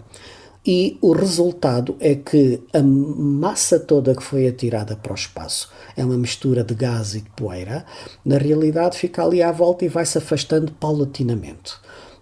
E 0.66 0.98
o 1.02 1.12
resultado 1.12 1.96
é 2.00 2.14
que 2.14 2.62
a 2.72 2.84
massa 2.84 3.80
toda 3.80 4.16
que 4.16 4.22
foi 4.22 4.48
atirada 4.48 4.96
para 4.96 5.12
o 5.12 5.16
espaço 5.16 5.72
é 5.98 6.06
uma 6.06 6.18
mistura 6.18 6.64
de 6.64 6.76
gás 6.76 7.16
e 7.16 7.22
de 7.22 7.30
poeira, 7.32 7.84
na 8.24 8.38
realidade 8.38 8.96
fica 8.96 9.24
ali 9.24 9.42
à 9.42 9.52
volta 9.52 9.86
e 9.86 9.90
vai 9.90 10.06
se 10.06 10.20
afastando 10.20 10.72
paulatinamente. 10.74 11.74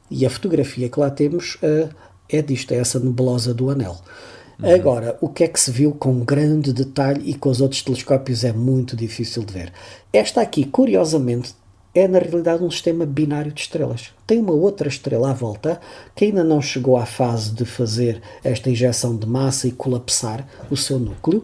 E 0.09 0.25
a 0.25 0.29
fotografia 0.29 0.87
que 0.87 0.99
lá 0.99 1.09
temos 1.09 1.55
uh, 1.55 1.93
é 2.29 2.41
disto, 2.41 2.71
é 2.71 2.77
essa 2.77 2.97
nebulosa 2.97 3.53
do 3.53 3.69
anel. 3.69 3.97
Uhum. 4.61 4.73
Agora, 4.73 5.17
o 5.19 5.27
que 5.27 5.43
é 5.43 5.47
que 5.47 5.59
se 5.59 5.71
viu 5.71 5.91
com 5.91 6.19
grande 6.19 6.71
detalhe 6.71 7.29
e 7.29 7.33
com 7.33 7.49
os 7.49 7.59
outros 7.59 7.81
telescópios 7.81 8.43
é 8.43 8.53
muito 8.53 8.95
difícil 8.95 9.43
de 9.43 9.53
ver. 9.53 9.73
Esta 10.13 10.41
aqui, 10.41 10.65
curiosamente, 10.65 11.53
é 11.93 12.08
na 12.08 12.19
realidade 12.19 12.63
um 12.63 12.69
sistema 12.69 13.05
binário 13.05 13.51
de 13.51 13.62
estrelas. 13.62 14.13
Tem 14.27 14.39
uma 14.39 14.53
outra 14.53 14.88
estrela 14.88 15.31
à 15.31 15.34
volta 15.34 15.79
que 16.15 16.25
ainda 16.25 16.43
não 16.43 16.62
chegou 16.62 16.98
à 16.98 17.05
fase 17.05 17.51
de 17.51 17.65
fazer 17.65 18.22
esta 18.43 18.69
injeção 18.69 19.15
de 19.15 19.27
massa 19.27 19.67
e 19.67 19.72
colapsar 19.72 20.48
o 20.69 20.77
seu 20.77 21.00
núcleo. 21.00 21.43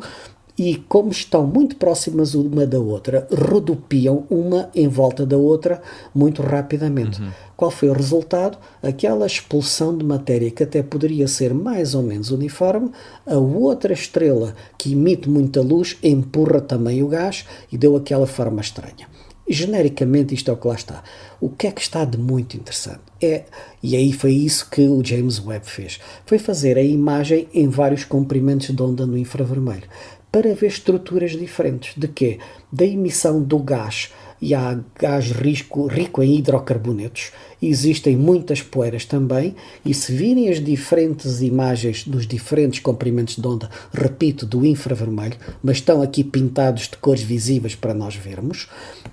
E 0.57 0.77
como 0.87 1.11
estão 1.11 1.45
muito 1.45 1.75
próximas 1.75 2.33
uma 2.33 2.65
da 2.65 2.79
outra, 2.79 3.27
rodopiam 3.29 4.23
uma 4.29 4.69
em 4.73 4.87
volta 4.87 5.25
da 5.25 5.35
outra 5.35 5.81
muito 6.13 6.41
rapidamente. 6.41 7.21
Uhum. 7.21 7.29
Qual 7.57 7.69
foi 7.69 7.89
o 7.89 7.93
resultado? 7.93 8.57
Aquela 8.81 9.25
expulsão 9.25 9.97
de 9.97 10.05
matéria 10.05 10.49
que 10.49 10.63
até 10.63 10.81
poderia 10.81 11.27
ser 11.27 11.53
mais 11.53 11.93
ou 11.93 12.03
menos 12.03 12.31
uniforme, 12.31 12.89
a 13.25 13.37
outra 13.37 13.91
estrela 13.91 14.55
que 14.77 14.93
emite 14.93 15.29
muita 15.29 15.61
luz 15.61 15.97
empurra 16.01 16.61
também 16.61 17.03
o 17.03 17.09
gás 17.09 17.45
e 17.69 17.77
deu 17.77 17.97
aquela 17.97 18.25
forma 18.25 18.61
estranha. 18.61 19.09
Genericamente, 19.47 20.33
isto 20.33 20.49
é 20.49 20.53
o 20.53 20.57
que 20.57 20.67
lá 20.67 20.73
está. 20.73 21.03
O 21.39 21.49
que 21.49 21.67
é 21.67 21.71
que 21.71 21.81
está 21.81 22.03
de 22.03 22.17
muito 22.17 22.57
interessante? 22.57 23.01
É, 23.21 23.43
e 23.81 23.95
aí 23.95 24.11
foi 24.11 24.33
isso 24.33 24.69
que 24.69 24.87
o 24.87 25.03
James 25.03 25.39
Webb 25.39 25.65
fez. 25.67 25.99
Foi 26.25 26.39
fazer 26.39 26.77
a 26.77 26.83
imagem 26.83 27.47
em 27.53 27.67
vários 27.69 28.03
comprimentos 28.03 28.75
de 28.75 28.81
onda 28.81 29.05
no 29.05 29.17
infravermelho 29.17 29.87
para 30.31 30.53
ver 30.55 30.67
estruturas 30.67 31.31
diferentes. 31.31 31.93
De 31.95 32.07
quê? 32.07 32.39
Da 32.71 32.83
emissão 32.83 33.41
do 33.41 33.59
gás 33.59 34.11
e 34.41 34.53
há 34.53 34.79
gás 34.99 35.31
rico, 35.31 35.87
rico 35.87 36.21
em 36.21 36.37
hidrocarbonetos. 36.37 37.31
Existem 37.61 38.15
muitas 38.15 38.61
poeiras 38.61 39.05
também, 39.05 39.55
e 39.83 39.93
se 39.93 40.11
virem 40.11 40.49
as 40.49 40.63
diferentes 40.63 41.41
imagens 41.41 42.05
dos 42.05 42.27
diferentes 42.27 42.79
comprimentos 42.79 43.37
de 43.37 43.47
onda, 43.47 43.69
repito, 43.93 44.45
do 44.45 44.65
infravermelho, 44.65 45.37
mas 45.63 45.77
estão 45.77 46.01
aqui 46.01 46.23
pintados 46.23 46.83
de 46.89 46.97
cores 46.97 47.23
visíveis 47.23 47.75
para 47.75 47.93
nós 47.93 48.15
vermos, 48.15 48.67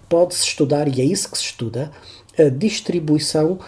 pode-se 0.08 0.44
estudar, 0.44 0.88
e 0.88 1.00
é 1.00 1.04
isso 1.04 1.30
que 1.30 1.38
se 1.38 1.44
estuda, 1.44 1.90
a 2.38 2.48
distribuição 2.48 3.58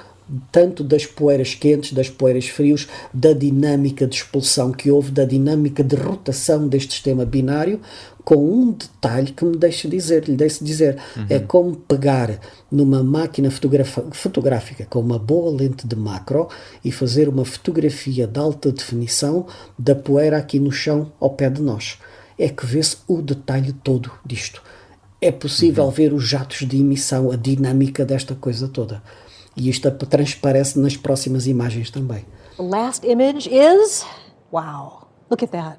tanto 0.50 0.82
das 0.82 1.04
poeiras 1.06 1.54
quentes, 1.54 1.92
das 1.92 2.08
poeiras 2.08 2.46
frios, 2.46 2.88
da 3.12 3.32
dinâmica 3.32 4.06
de 4.06 4.16
expulsão 4.16 4.72
que 4.72 4.90
houve, 4.90 5.10
da 5.10 5.24
dinâmica 5.24 5.84
de 5.84 5.96
rotação 5.96 6.66
deste 6.66 6.92
sistema 6.92 7.24
binário, 7.24 7.80
com 8.24 8.36
um 8.36 8.72
detalhe 8.72 9.32
que 9.32 9.44
me 9.44 9.56
deixa 9.56 9.86
dizer, 9.86 10.24
lhe 10.24 10.36
deixa 10.36 10.64
dizer, 10.64 10.96
uhum. 11.14 11.26
é 11.28 11.38
como 11.38 11.76
pegar 11.76 12.40
numa 12.70 13.02
máquina 13.02 13.50
fotográfica 13.50 14.86
com 14.86 15.00
uma 15.00 15.18
boa 15.18 15.54
lente 15.54 15.86
de 15.86 15.94
macro 15.94 16.48
e 16.82 16.90
fazer 16.90 17.28
uma 17.28 17.44
fotografia 17.44 18.26
de 18.26 18.40
alta 18.40 18.72
definição 18.72 19.46
da 19.78 19.94
poeira 19.94 20.38
aqui 20.38 20.58
no 20.58 20.72
chão 20.72 21.12
ao 21.20 21.30
pé 21.30 21.50
de 21.50 21.60
nós. 21.60 21.98
É 22.38 22.48
que 22.48 22.64
vê-se 22.64 22.96
o 23.06 23.20
detalhe 23.20 23.72
todo 23.72 24.10
disto. 24.24 24.62
É 25.20 25.30
possível 25.30 25.84
uhum. 25.84 25.90
ver 25.90 26.12
os 26.12 26.26
jatos 26.26 26.66
de 26.66 26.80
emissão, 26.80 27.30
a 27.30 27.36
dinâmica 27.36 28.04
desta 28.04 28.34
coisa 28.34 28.68
toda. 28.68 29.02
E 29.56 29.68
isto 29.68 29.90
transparece 29.90 30.78
nas 30.78 30.96
próximas 30.96 31.46
imagens 31.46 31.90
também. 31.90 32.25
The 32.56 32.62
last 32.62 33.04
image 33.06 33.49
is 33.49 34.04
wow. 34.50 35.06
Look 35.30 35.42
at 35.42 35.50
that. 35.52 35.78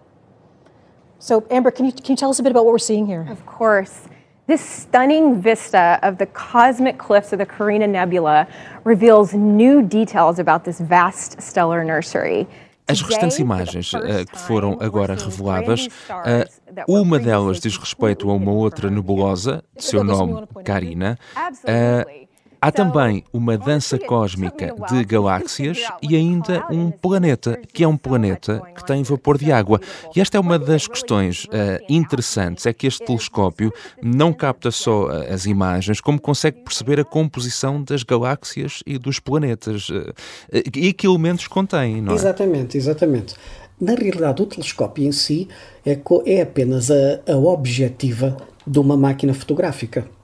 So 1.19 1.43
Amber, 1.49 1.71
can 1.71 1.85
you 1.85 1.93
can 1.93 2.11
you 2.11 2.17
tell 2.17 2.29
us 2.29 2.39
a 2.39 2.43
bit 2.43 2.51
about 2.51 2.65
what 2.65 2.73
we're 2.73 2.79
seeing 2.79 3.05
here? 3.05 3.25
Of 3.31 3.45
course. 3.45 4.07
This 4.47 4.61
stunning 4.61 5.41
vista 5.41 5.99
of 6.03 6.17
the 6.17 6.27
cosmic 6.27 6.99
cliffs 6.99 7.33
of 7.33 7.39
the 7.39 7.47
Carina 7.47 7.87
Nebula 7.87 8.47
reveals 8.83 9.33
new 9.33 9.81
details 9.81 10.37
about 10.37 10.63
this 10.63 10.79
vast 10.79 11.41
stellar 11.41 11.83
nursery. 11.83 12.47
As 12.87 13.01
restantes 13.01 13.39
imagens 13.39 13.91
uh, 13.95 14.23
que 14.31 14.37
foram 14.37 14.77
agora 14.79 15.15
reveladas, 15.15 15.87
uh, 15.87 16.83
uma 16.87 17.17
delas 17.17 17.59
diz 17.59 17.75
respeito 17.75 18.29
a 18.29 18.33
uma 18.33 18.51
outra 18.51 18.91
nebulosa, 18.91 19.63
de 19.75 19.83
seu 19.83 20.03
nome 20.03 20.45
Carina. 20.63 21.17
Uh, 21.35 22.24
Há 22.65 22.71
também 22.71 23.23
uma 23.31 23.59
dança 23.59 23.99
cósmica 23.99 24.73
de 24.89 25.05
galáxias 25.05 25.83
e 26.01 26.15
ainda 26.15 26.65
um 26.71 26.89
planeta, 26.89 27.61
que 27.71 27.83
é 27.83 27.87
um 27.87 27.95
planeta 27.95 28.59
que 28.75 28.83
tem 28.83 29.03
vapor 29.03 29.37
de 29.37 29.51
água. 29.51 29.79
E 30.15 30.19
esta 30.19 30.37
é 30.37 30.39
uma 30.39 30.57
das 30.57 30.87
questões 30.87 31.45
uh, 31.45 31.49
interessantes, 31.87 32.65
é 32.65 32.73
que 32.73 32.87
este 32.87 33.05
telescópio 33.05 33.71
não 34.01 34.33
capta 34.33 34.71
só 34.71 35.05
uh, 35.05 35.31
as 35.31 35.45
imagens, 35.45 36.01
como 36.01 36.19
consegue 36.19 36.61
perceber 36.61 36.99
a 36.99 37.03
composição 37.03 37.83
das 37.83 38.01
galáxias 38.01 38.81
e 38.83 38.97
dos 38.97 39.19
planetas. 39.19 39.87
Uh, 39.89 40.11
e 40.51 40.91
que 40.91 41.05
elementos 41.05 41.45
contém, 41.45 42.01
não 42.01 42.13
é? 42.13 42.15
Exatamente, 42.15 42.79
exatamente. 42.79 43.35
Na 43.79 43.93
realidade, 43.93 44.41
o 44.41 44.45
telescópio 44.47 45.03
em 45.05 45.11
si 45.11 45.47
é, 45.85 45.99
é 46.25 46.41
apenas 46.41 46.89
a, 46.89 47.19
a 47.31 47.37
objetiva 47.37 48.35
de 48.65 48.79
uma 48.79 48.97
máquina 48.97 49.35
fotográfica. 49.35 50.14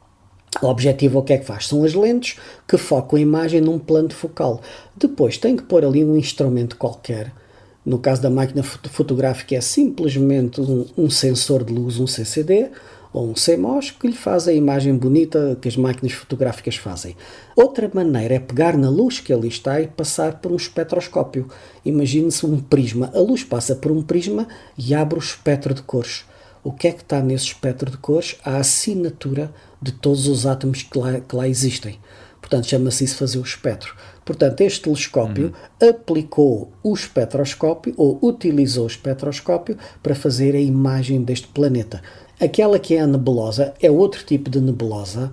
O 0.60 0.68
objetivo 0.68 1.20
o 1.20 1.24
que 1.24 1.34
é 1.34 1.38
que 1.38 1.46
faz? 1.46 1.68
São 1.68 1.84
as 1.84 1.94
lentes 1.94 2.38
que 2.68 2.78
focam 2.78 3.18
a 3.18 3.22
imagem 3.22 3.62
num 3.62 3.80
plano 3.80 4.12
focal. 4.12 4.62
Depois 4.98 5.38
tem 5.38 5.56
que 5.56 5.64
pôr 5.64 5.86
ali 5.86 6.04
um 6.04 6.18
instrumento 6.18 6.76
qualquer. 6.76 7.32
No 7.86 7.98
caso 7.98 8.22
da 8.22 8.30
máquina 8.30 8.62
fotográfica 8.62 9.56
é 9.56 9.62
simplesmente 9.62 10.60
um, 10.60 10.86
um 10.98 11.10
sensor 11.10 11.64
de 11.64 11.74
luz, 11.74 12.00
um 12.00 12.06
CCD, 12.06 12.70
ou 13.14 13.30
um 13.30 13.34
CMOS 13.34 13.92
que 13.92 14.08
lhe 14.08 14.14
faz 14.14 14.48
a 14.48 14.54
imagem 14.54 14.96
bonita 14.96 15.58
que 15.60 15.68
as 15.68 15.76
máquinas 15.76 16.14
fotográficas 16.14 16.76
fazem. 16.76 17.16
Outra 17.56 17.90
maneira 17.94 18.36
é 18.36 18.40
pegar 18.40 18.78
na 18.78 18.90
luz 18.90 19.20
que 19.20 19.34
ali 19.34 19.48
está 19.48 19.82
e 19.82 19.88
passar 19.88 20.40
por 20.40 20.52
um 20.52 20.56
espectroscópio. 20.56 21.48
Imagine-se 21.84 22.46
um 22.46 22.60
prisma. 22.60 23.10
A 23.14 23.20
luz 23.20 23.44
passa 23.44 23.76
por 23.76 23.92
um 23.92 24.02
prisma 24.02 24.48
e 24.78 24.94
abre 24.94 25.18
o 25.18 25.20
espectro 25.20 25.74
de 25.74 25.82
cores. 25.82 26.26
O 26.64 26.72
que 26.72 26.88
é 26.88 26.92
que 26.92 27.02
está 27.02 27.22
nesse 27.22 27.46
espectro 27.46 27.90
de 27.90 27.98
cores? 27.98 28.36
A 28.44 28.58
assinatura 28.58 29.52
de 29.82 29.92
todos 29.92 30.28
os 30.28 30.46
átomos 30.46 30.84
que 30.84 30.98
lá, 30.98 31.20
que 31.20 31.36
lá 31.36 31.48
existem. 31.48 32.00
Portanto, 32.40 32.68
chama-se 32.68 33.04
isso 33.04 33.16
fazer 33.16 33.40
o 33.40 33.44
espectro. 33.44 33.96
Portanto, 34.26 34.62
este 34.62 34.82
telescópio 34.82 35.54
uhum. 35.82 35.90
aplicou 35.90 36.72
o 36.84 36.94
espectroscópio 36.94 37.94
ou 37.98 38.20
utilizou 38.22 38.84
o 38.84 38.88
espectroscópio 38.88 39.78
para 40.04 40.16
fazer 40.16 40.56
a 40.56 40.60
imagem 40.60 41.24
deste 41.24 41.48
planeta. 41.48 42.02
Aquela 42.40 42.78
que 42.78 42.96
é 42.96 43.02
a 43.02 43.08
nebulosa 43.08 43.74
é 43.82 43.90
outro 43.90 44.24
tipo 44.26 44.50
de 44.50 44.60
nebulosa 44.60 45.32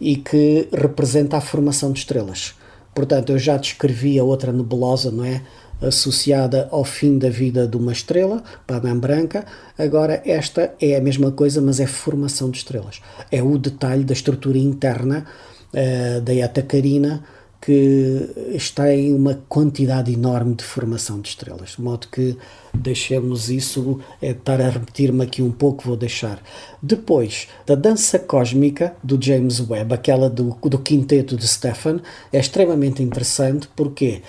e 0.00 0.16
que 0.16 0.68
representa 0.72 1.36
a 1.36 1.40
formação 1.40 1.92
de 1.92 2.00
estrelas. 2.00 2.54
Portanto, 2.94 3.30
eu 3.30 3.38
já 3.38 3.56
descrevi 3.56 4.18
a 4.18 4.24
outra 4.24 4.52
nebulosa, 4.52 5.10
não 5.10 5.24
é? 5.24 5.42
Associada 5.80 6.68
ao 6.70 6.84
fim 6.84 7.18
da 7.18 7.28
vida 7.28 7.66
de 7.66 7.76
uma 7.76 7.92
estrela, 7.92 8.42
anã 8.68 8.98
branca. 8.98 9.44
Agora, 9.78 10.22
esta 10.24 10.74
é 10.80 10.96
a 10.96 11.00
mesma 11.00 11.30
coisa, 11.30 11.60
mas 11.60 11.80
é 11.80 11.86
formação 11.86 12.50
de 12.50 12.58
estrelas. 12.58 13.00
É 13.30 13.42
o 13.42 13.58
detalhe 13.58 14.04
da 14.04 14.12
estrutura 14.12 14.58
interna 14.58 15.26
uh, 15.72 16.20
da 16.20 16.34
Eta 16.34 16.62
Carina 16.62 17.22
que 17.60 18.30
está 18.54 18.94
em 18.94 19.12
uma 19.12 19.42
quantidade 19.48 20.12
enorme 20.12 20.54
de 20.54 20.62
formação 20.62 21.20
de 21.20 21.30
estrelas, 21.30 21.70
de 21.70 21.82
modo 21.82 22.06
que 22.06 22.36
deixemos 22.72 23.50
isso, 23.50 23.98
é 24.22 24.30
estar 24.30 24.60
a 24.60 24.68
repetir-me 24.68 25.24
aqui 25.24 25.42
um 25.42 25.50
pouco, 25.50 25.82
vou 25.82 25.96
deixar. 25.96 26.40
Depois, 26.80 27.48
da 27.66 27.74
dança 27.74 28.20
cósmica 28.20 28.94
do 29.02 29.20
James 29.20 29.58
Webb, 29.58 29.94
aquela 29.94 30.30
do, 30.30 30.56
do 30.62 30.78
quinteto 30.78 31.36
de 31.36 31.48
Stephan, 31.48 32.00
é 32.32 32.38
extremamente 32.38 33.02
interessante 33.02 33.68
porque 33.74 34.22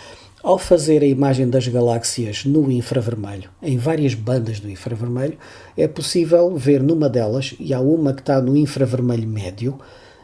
ao 0.48 0.58
fazer 0.58 1.04
a 1.04 1.06
imagem 1.06 1.50
das 1.50 1.68
galáxias 1.68 2.46
no 2.46 2.72
infravermelho, 2.72 3.50
em 3.62 3.78
várias 3.78 4.14
bandas 4.14 4.62
do 4.62 4.70
infravermelho, 4.70 5.38
é 5.76 5.90
possível 5.90 6.56
ver 6.56 6.82
numa 6.82 7.10
delas, 7.10 7.54
e 7.60 7.74
há 7.74 7.82
uma 7.82 8.14
que 8.14 8.22
está 8.22 8.40
no 8.40 8.56
infravermelho 8.56 9.28
médio, 9.28 9.78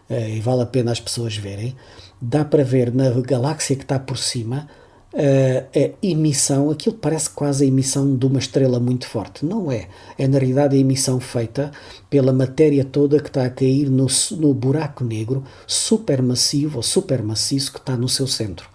eh, 0.09 0.37
e 0.37 0.39
vale 0.39 0.61
a 0.61 0.65
pena 0.65 0.93
as 0.93 0.99
pessoas 1.01 1.35
verem, 1.35 1.75
dá 2.21 2.45
para 2.45 2.63
ver 2.63 2.93
na 2.93 3.09
galáxia 3.19 3.75
que 3.75 3.81
está 3.81 3.99
por 3.99 4.17
cima 4.17 4.69
uh, 5.13 5.67
a 5.75 5.93
emissão, 6.01 6.71
aquilo 6.71 6.95
parece 6.95 7.29
quase 7.29 7.65
a 7.65 7.67
emissão 7.67 8.15
de 8.15 8.25
uma 8.25 8.39
estrela 8.39 8.79
muito 8.79 9.05
forte. 9.05 9.45
Não 9.45 9.69
é. 9.69 9.89
É 10.17 10.25
na 10.25 10.39
realidade 10.39 10.77
a 10.77 10.79
emissão 10.79 11.19
feita 11.19 11.69
pela 12.09 12.31
matéria 12.31 12.85
toda 12.85 13.19
que 13.19 13.27
está 13.27 13.43
a 13.43 13.49
cair 13.49 13.89
no, 13.89 14.07
no 14.37 14.53
buraco 14.53 15.03
negro 15.03 15.43
supermassivo 15.67 16.77
ou 16.77 16.83
supermaciço 16.83 17.73
que 17.73 17.79
está 17.79 17.97
no 17.97 18.07
seu 18.07 18.25
centro. 18.25 18.71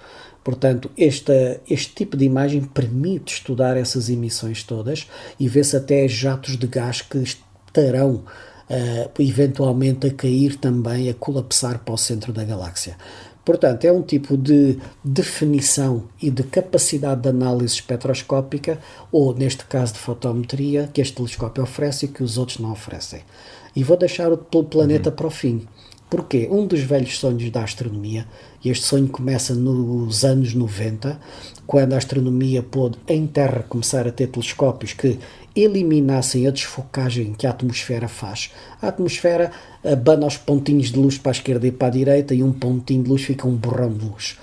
Portanto, 0.48 0.90
este, 0.96 1.60
este 1.68 1.92
tipo 1.94 2.16
de 2.16 2.24
imagem 2.24 2.62
permite 2.62 3.34
estudar 3.34 3.76
essas 3.76 4.08
emissões 4.08 4.62
todas 4.62 5.06
e 5.38 5.46
ver 5.46 5.62
se 5.62 5.76
até 5.76 6.08
jatos 6.08 6.56
de 6.56 6.66
gás 6.66 7.02
que 7.02 7.18
estarão 7.18 8.24
uh, 8.70 9.10
eventualmente 9.18 10.06
a 10.06 10.10
cair 10.10 10.56
também, 10.56 11.10
a 11.10 11.12
colapsar 11.12 11.80
para 11.80 11.92
o 11.92 11.98
centro 11.98 12.32
da 12.32 12.44
galáxia. 12.44 12.96
Portanto, 13.44 13.84
é 13.84 13.92
um 13.92 14.00
tipo 14.00 14.38
de 14.38 14.78
definição 15.04 16.04
e 16.18 16.30
de 16.30 16.44
capacidade 16.44 17.20
de 17.20 17.28
análise 17.28 17.74
espectroscópica, 17.74 18.78
ou 19.12 19.34
neste 19.34 19.66
caso 19.66 19.92
de 19.92 19.98
fotometria, 19.98 20.88
que 20.90 21.02
este 21.02 21.16
telescópio 21.16 21.62
oferece 21.62 22.06
e 22.06 22.08
que 22.08 22.22
os 22.22 22.38
outros 22.38 22.58
não 22.58 22.72
oferecem. 22.72 23.20
E 23.76 23.84
vou 23.84 23.98
deixar 23.98 24.32
o 24.32 24.38
planeta 24.38 25.10
uhum. 25.10 25.16
para 25.16 25.26
o 25.26 25.30
fim. 25.30 25.68
Porque 26.10 26.48
um 26.50 26.66
dos 26.66 26.80
velhos 26.80 27.18
sonhos 27.18 27.50
da 27.50 27.62
astronomia, 27.62 28.26
e 28.64 28.70
este 28.70 28.86
sonho 28.86 29.08
começa 29.08 29.54
nos 29.54 30.24
anos 30.24 30.54
90, 30.54 31.20
quando 31.66 31.92
a 31.92 31.98
astronomia 31.98 32.62
pôde 32.62 32.98
em 33.06 33.26
Terra 33.26 33.64
começar 33.68 34.08
a 34.08 34.12
ter 34.12 34.28
telescópios 34.28 34.94
que 34.94 35.18
eliminassem 35.54 36.46
a 36.46 36.50
desfocagem 36.50 37.34
que 37.34 37.46
a 37.46 37.50
atmosfera 37.50 38.08
faz. 38.08 38.50
A 38.80 38.88
atmosfera 38.88 39.50
abana 39.84 40.26
os 40.26 40.36
pontinhos 40.36 40.90
de 40.90 40.98
luz 40.98 41.18
para 41.18 41.30
a 41.30 41.32
esquerda 41.32 41.66
e 41.66 41.72
para 41.72 41.88
a 41.88 41.90
direita 41.90 42.34
e 42.34 42.42
um 42.42 42.52
pontinho 42.52 43.02
de 43.02 43.10
luz 43.10 43.22
fica 43.22 43.46
um 43.46 43.56
borrão 43.56 43.92
de 43.92 44.04
luz. 44.04 44.38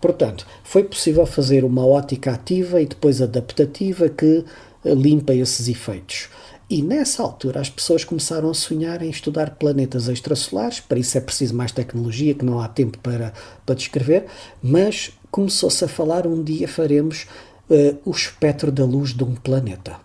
Portanto, 0.00 0.46
foi 0.62 0.84
possível 0.84 1.26
fazer 1.26 1.64
uma 1.64 1.84
ótica 1.86 2.32
ativa 2.32 2.80
e 2.80 2.86
depois 2.86 3.20
adaptativa 3.20 4.08
que 4.08 4.44
limpa 4.84 5.34
esses 5.34 5.66
efeitos. 5.68 6.28
E 6.74 6.82
nessa 6.82 7.22
altura 7.22 7.60
as 7.60 7.70
pessoas 7.70 8.02
começaram 8.02 8.50
a 8.50 8.54
sonhar 8.54 9.00
em 9.00 9.08
estudar 9.08 9.50
planetas 9.50 10.08
extrasolares, 10.08 10.80
para 10.80 10.98
isso 10.98 11.16
é 11.16 11.20
preciso 11.20 11.54
mais 11.54 11.70
tecnologia 11.70 12.34
que 12.34 12.44
não 12.44 12.58
há 12.58 12.66
tempo 12.66 12.98
para, 12.98 13.32
para 13.64 13.76
descrever, 13.76 14.26
mas 14.60 15.12
começou-se 15.30 15.84
a 15.84 15.86
falar 15.86 16.26
um 16.26 16.42
dia 16.42 16.66
faremos 16.66 17.28
uh, 17.70 17.96
o 18.04 18.10
espectro 18.10 18.72
da 18.72 18.84
luz 18.84 19.14
de 19.14 19.22
um 19.22 19.36
planeta. 19.36 20.00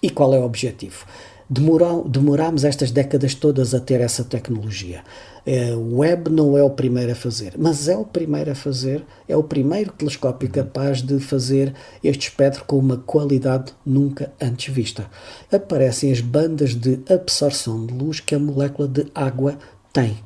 E 0.00 0.08
qual 0.08 0.32
é 0.32 0.38
o 0.38 0.44
objetivo? 0.44 1.04
Demorou, 1.50 2.06
demorámos 2.06 2.62
estas 2.62 2.90
décadas 2.90 3.34
todas 3.34 3.72
a 3.72 3.80
ter 3.80 4.02
essa 4.02 4.22
tecnologia. 4.22 5.02
É, 5.46 5.74
o 5.74 6.00
Webb 6.00 6.28
não 6.30 6.58
é 6.58 6.62
o 6.62 6.68
primeiro 6.68 7.12
a 7.12 7.14
fazer, 7.14 7.54
mas 7.56 7.88
é 7.88 7.96
o 7.96 8.04
primeiro 8.04 8.50
a 8.50 8.54
fazer, 8.54 9.02
é 9.26 9.34
o 9.34 9.42
primeiro 9.42 9.90
telescópio 9.92 10.50
capaz 10.50 11.00
de 11.00 11.18
fazer 11.18 11.74
este 12.04 12.28
espectro 12.28 12.66
com 12.66 12.78
uma 12.78 12.98
qualidade 12.98 13.72
nunca 13.84 14.30
antes 14.38 14.74
vista. 14.74 15.08
Aparecem 15.50 16.12
as 16.12 16.20
bandas 16.20 16.74
de 16.74 17.00
absorção 17.10 17.86
de 17.86 17.94
luz 17.94 18.20
que 18.20 18.34
a 18.34 18.38
molécula 18.38 18.86
de 18.86 19.06
água 19.14 19.56
tem. 19.90 20.18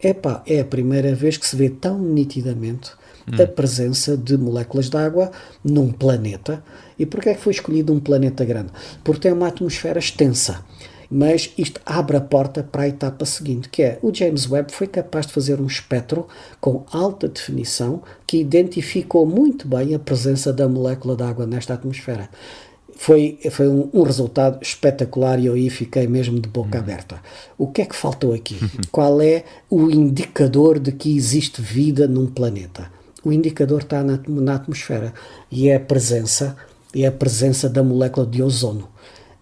Epá, 0.00 0.40
é 0.46 0.60
a 0.60 0.64
primeira 0.64 1.16
vez 1.16 1.36
que 1.36 1.48
se 1.48 1.56
vê 1.56 1.68
tão 1.68 1.98
nitidamente 1.98 2.92
hum. 3.26 3.42
a 3.42 3.46
presença 3.46 4.16
de 4.16 4.36
moléculas 4.36 4.88
de 4.88 4.96
água 4.96 5.30
num 5.62 5.92
planeta. 5.92 6.62
E 6.98 7.04
porquê 7.06 7.30
é 7.30 7.34
que 7.34 7.40
foi 7.40 7.52
escolhido 7.52 7.92
um 7.92 8.00
planeta 8.00 8.44
grande? 8.44 8.70
Porque 9.02 9.22
tem 9.22 9.32
uma 9.32 9.48
atmosfera 9.48 9.98
extensa. 9.98 10.64
Mas 11.10 11.52
isto 11.56 11.80
abre 11.84 12.16
a 12.16 12.20
porta 12.20 12.62
para 12.62 12.82
a 12.82 12.88
etapa 12.88 13.24
seguinte, 13.24 13.68
que 13.68 13.82
é 13.82 13.98
o 14.02 14.12
James 14.12 14.50
Webb 14.50 14.72
foi 14.72 14.86
capaz 14.86 15.26
de 15.26 15.32
fazer 15.32 15.60
um 15.60 15.66
espectro 15.66 16.26
com 16.60 16.84
alta 16.90 17.28
definição 17.28 18.02
que 18.26 18.38
identificou 18.38 19.26
muito 19.26 19.68
bem 19.68 19.94
a 19.94 19.98
presença 19.98 20.52
da 20.52 20.66
molécula 20.66 21.14
de 21.14 21.22
água 21.22 21.46
nesta 21.46 21.74
atmosfera 21.74 22.30
foi, 22.96 23.38
foi 23.50 23.68
um, 23.68 23.90
um, 23.92 24.02
resultado 24.02 24.58
espetacular 24.62 25.38
e 25.38 25.46
eu 25.46 25.54
aí 25.54 25.68
fiquei 25.68 26.06
mesmo 26.06 26.40
de 26.40 26.48
boca 26.48 26.78
aberta. 26.78 27.20
O 27.58 27.66
que 27.66 27.82
é 27.82 27.84
que 27.84 27.96
faltou 27.96 28.32
aqui? 28.32 28.56
Qual 28.90 29.20
é 29.20 29.44
o 29.68 29.90
indicador 29.90 30.78
de 30.78 30.92
que 30.92 31.14
existe 31.16 31.60
vida 31.60 32.06
num 32.06 32.26
planeta? 32.26 32.90
O 33.24 33.32
indicador 33.32 33.82
está 33.82 34.02
na, 34.02 34.18
na 34.26 34.54
atmosfera 34.54 35.12
e 35.50 35.68
é 35.68 35.76
a 35.76 35.80
presença 35.80 36.56
é 36.94 37.06
a 37.06 37.12
presença 37.12 37.68
da 37.68 37.82
molécula 37.82 38.24
de 38.24 38.40
ozono. 38.40 38.88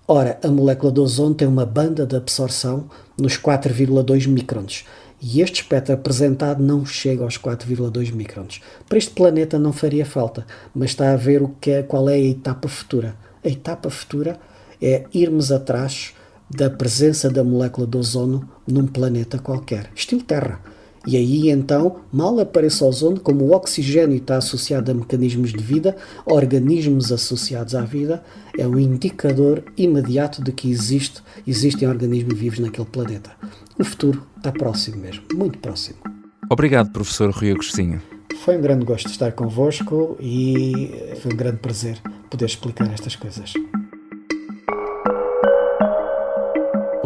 Ora, 0.09 0.39
a 0.43 0.49
molécula 0.49 0.91
de 0.91 1.01
ozono 1.01 1.35
tem 1.35 1.47
uma 1.47 1.67
banda 1.67 2.07
de 2.07 2.17
absorção 2.17 2.89
nos 3.19 3.37
4,2 3.37 4.27
microns. 4.27 4.85
E 5.21 5.41
este 5.41 5.63
espectro 5.63 5.95
apresentado 5.95 6.63
não 6.63 6.85
chega 6.85 7.23
aos 7.23 7.39
4,2 7.39 8.13
microns. 8.13 8.61
Para 8.89 8.99
este 8.99 9.11
planeta 9.11 9.59
não 9.59 9.73
faria 9.73 10.05
falta, 10.05 10.47
mas 10.75 10.91
está 10.91 11.13
a 11.13 11.17
ver 11.17 11.43
o 11.43 11.49
que 11.61 11.71
é, 11.71 11.83
qual 11.83 12.09
é 12.09 12.15
a 12.15 12.19
etapa 12.19 12.69
futura. 12.69 13.15
A 13.45 13.49
etapa 13.49 13.89
futura 13.91 14.41
é 14.81 15.05
irmos 15.15 15.53
atrás 15.53 16.15
da 16.51 16.69
presença 16.69 17.31
da 17.31 17.45
molécula 17.45 17.87
de 17.87 17.97
ozono 17.97 18.49
num 18.67 18.87
planeta 18.87 19.39
qualquer, 19.39 19.91
estilo 19.95 20.23
Terra. 20.23 20.61
E 21.07 21.17
aí 21.17 21.51
então, 21.51 21.97
mal 22.13 22.39
aparece 22.39 22.85
o 22.85 22.87
ozono, 22.87 23.19
como 23.19 23.45
o 23.45 23.55
oxigênio 23.55 24.17
está 24.17 24.37
associado 24.37 24.91
a 24.91 24.95
mecanismos 24.95 25.53
de 25.53 25.63
vida, 25.63 25.97
organismos 26.25 27.11
associados 27.11 27.75
à 27.75 27.83
vida, 27.83 28.23
é 28.57 28.67
um 28.67 28.79
indicador 28.79 29.65
imediato 29.77 30.43
de 30.43 30.53
que 30.53 30.71
existe, 30.71 31.23
existem 31.47 31.89
organismos 31.89 32.39
vivos 32.39 32.61
naquele 32.61 32.87
planeta. 32.87 33.33
O 33.79 33.85
futuro 33.85 34.23
está 34.37 34.53
próximo 34.53 34.99
mesmo, 34.99 35.25
muito 35.35 35.59
próximo. 35.59 35.99
Obrigado, 36.49 36.93
professor 36.93 37.31
Rui 37.31 37.51
Agostinho. 37.51 38.01
Foi 38.45 38.57
um 38.57 38.61
grande 38.61 38.85
gosto 38.85 39.09
estar 39.09 39.33
convosco 39.33 40.17
e 40.21 41.15
foi 41.21 41.33
um 41.33 41.37
grande 41.37 41.59
prazer 41.59 42.01
poder 42.31 42.47
explicar 42.47 42.93
estas 42.93 43.17
coisas. 43.17 43.53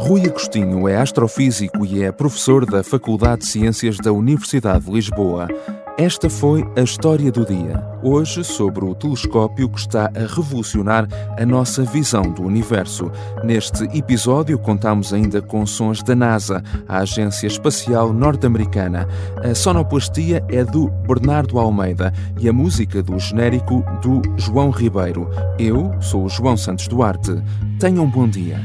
Rui 0.06 0.24
Agostinho 0.24 0.86
é 0.86 0.96
astrofísico 0.96 1.84
e 1.84 2.04
é 2.04 2.12
professor 2.12 2.64
da 2.64 2.84
Faculdade 2.84 3.40
de 3.40 3.48
Ciências 3.48 3.96
da 3.96 4.12
Universidade 4.12 4.84
de 4.84 4.92
Lisboa. 4.92 5.48
Esta 5.98 6.30
foi 6.30 6.64
a 6.76 6.82
história 6.82 7.32
do 7.32 7.44
dia. 7.44 7.84
Hoje, 8.04 8.44
sobre 8.44 8.84
o 8.84 8.94
telescópio 8.94 9.68
que 9.68 9.80
está 9.80 10.04
a 10.14 10.20
revolucionar 10.32 11.08
a 11.36 11.44
nossa 11.44 11.82
visão 11.82 12.22
do 12.22 12.44
universo. 12.44 13.10
Neste 13.42 13.82
episódio, 13.98 14.56
contamos 14.60 15.12
ainda 15.12 15.42
com 15.42 15.66
sons 15.66 16.04
da 16.04 16.14
NASA, 16.14 16.62
a 16.86 16.98
Agência 16.98 17.48
Espacial 17.48 18.12
Norte-Americana. 18.12 19.08
A 19.42 19.56
sonoplastia 19.56 20.40
é 20.48 20.62
do 20.62 20.88
Bernardo 21.08 21.58
Almeida 21.58 22.12
e 22.38 22.48
a 22.48 22.52
música 22.52 23.02
do 23.02 23.18
genérico 23.18 23.82
do 24.00 24.22
João 24.36 24.70
Ribeiro. 24.70 25.28
Eu 25.58 26.00
sou 26.00 26.26
o 26.26 26.28
João 26.28 26.56
Santos 26.56 26.86
Duarte. 26.86 27.42
Tenham 27.80 28.04
um 28.04 28.10
bom 28.10 28.28
dia. 28.28 28.60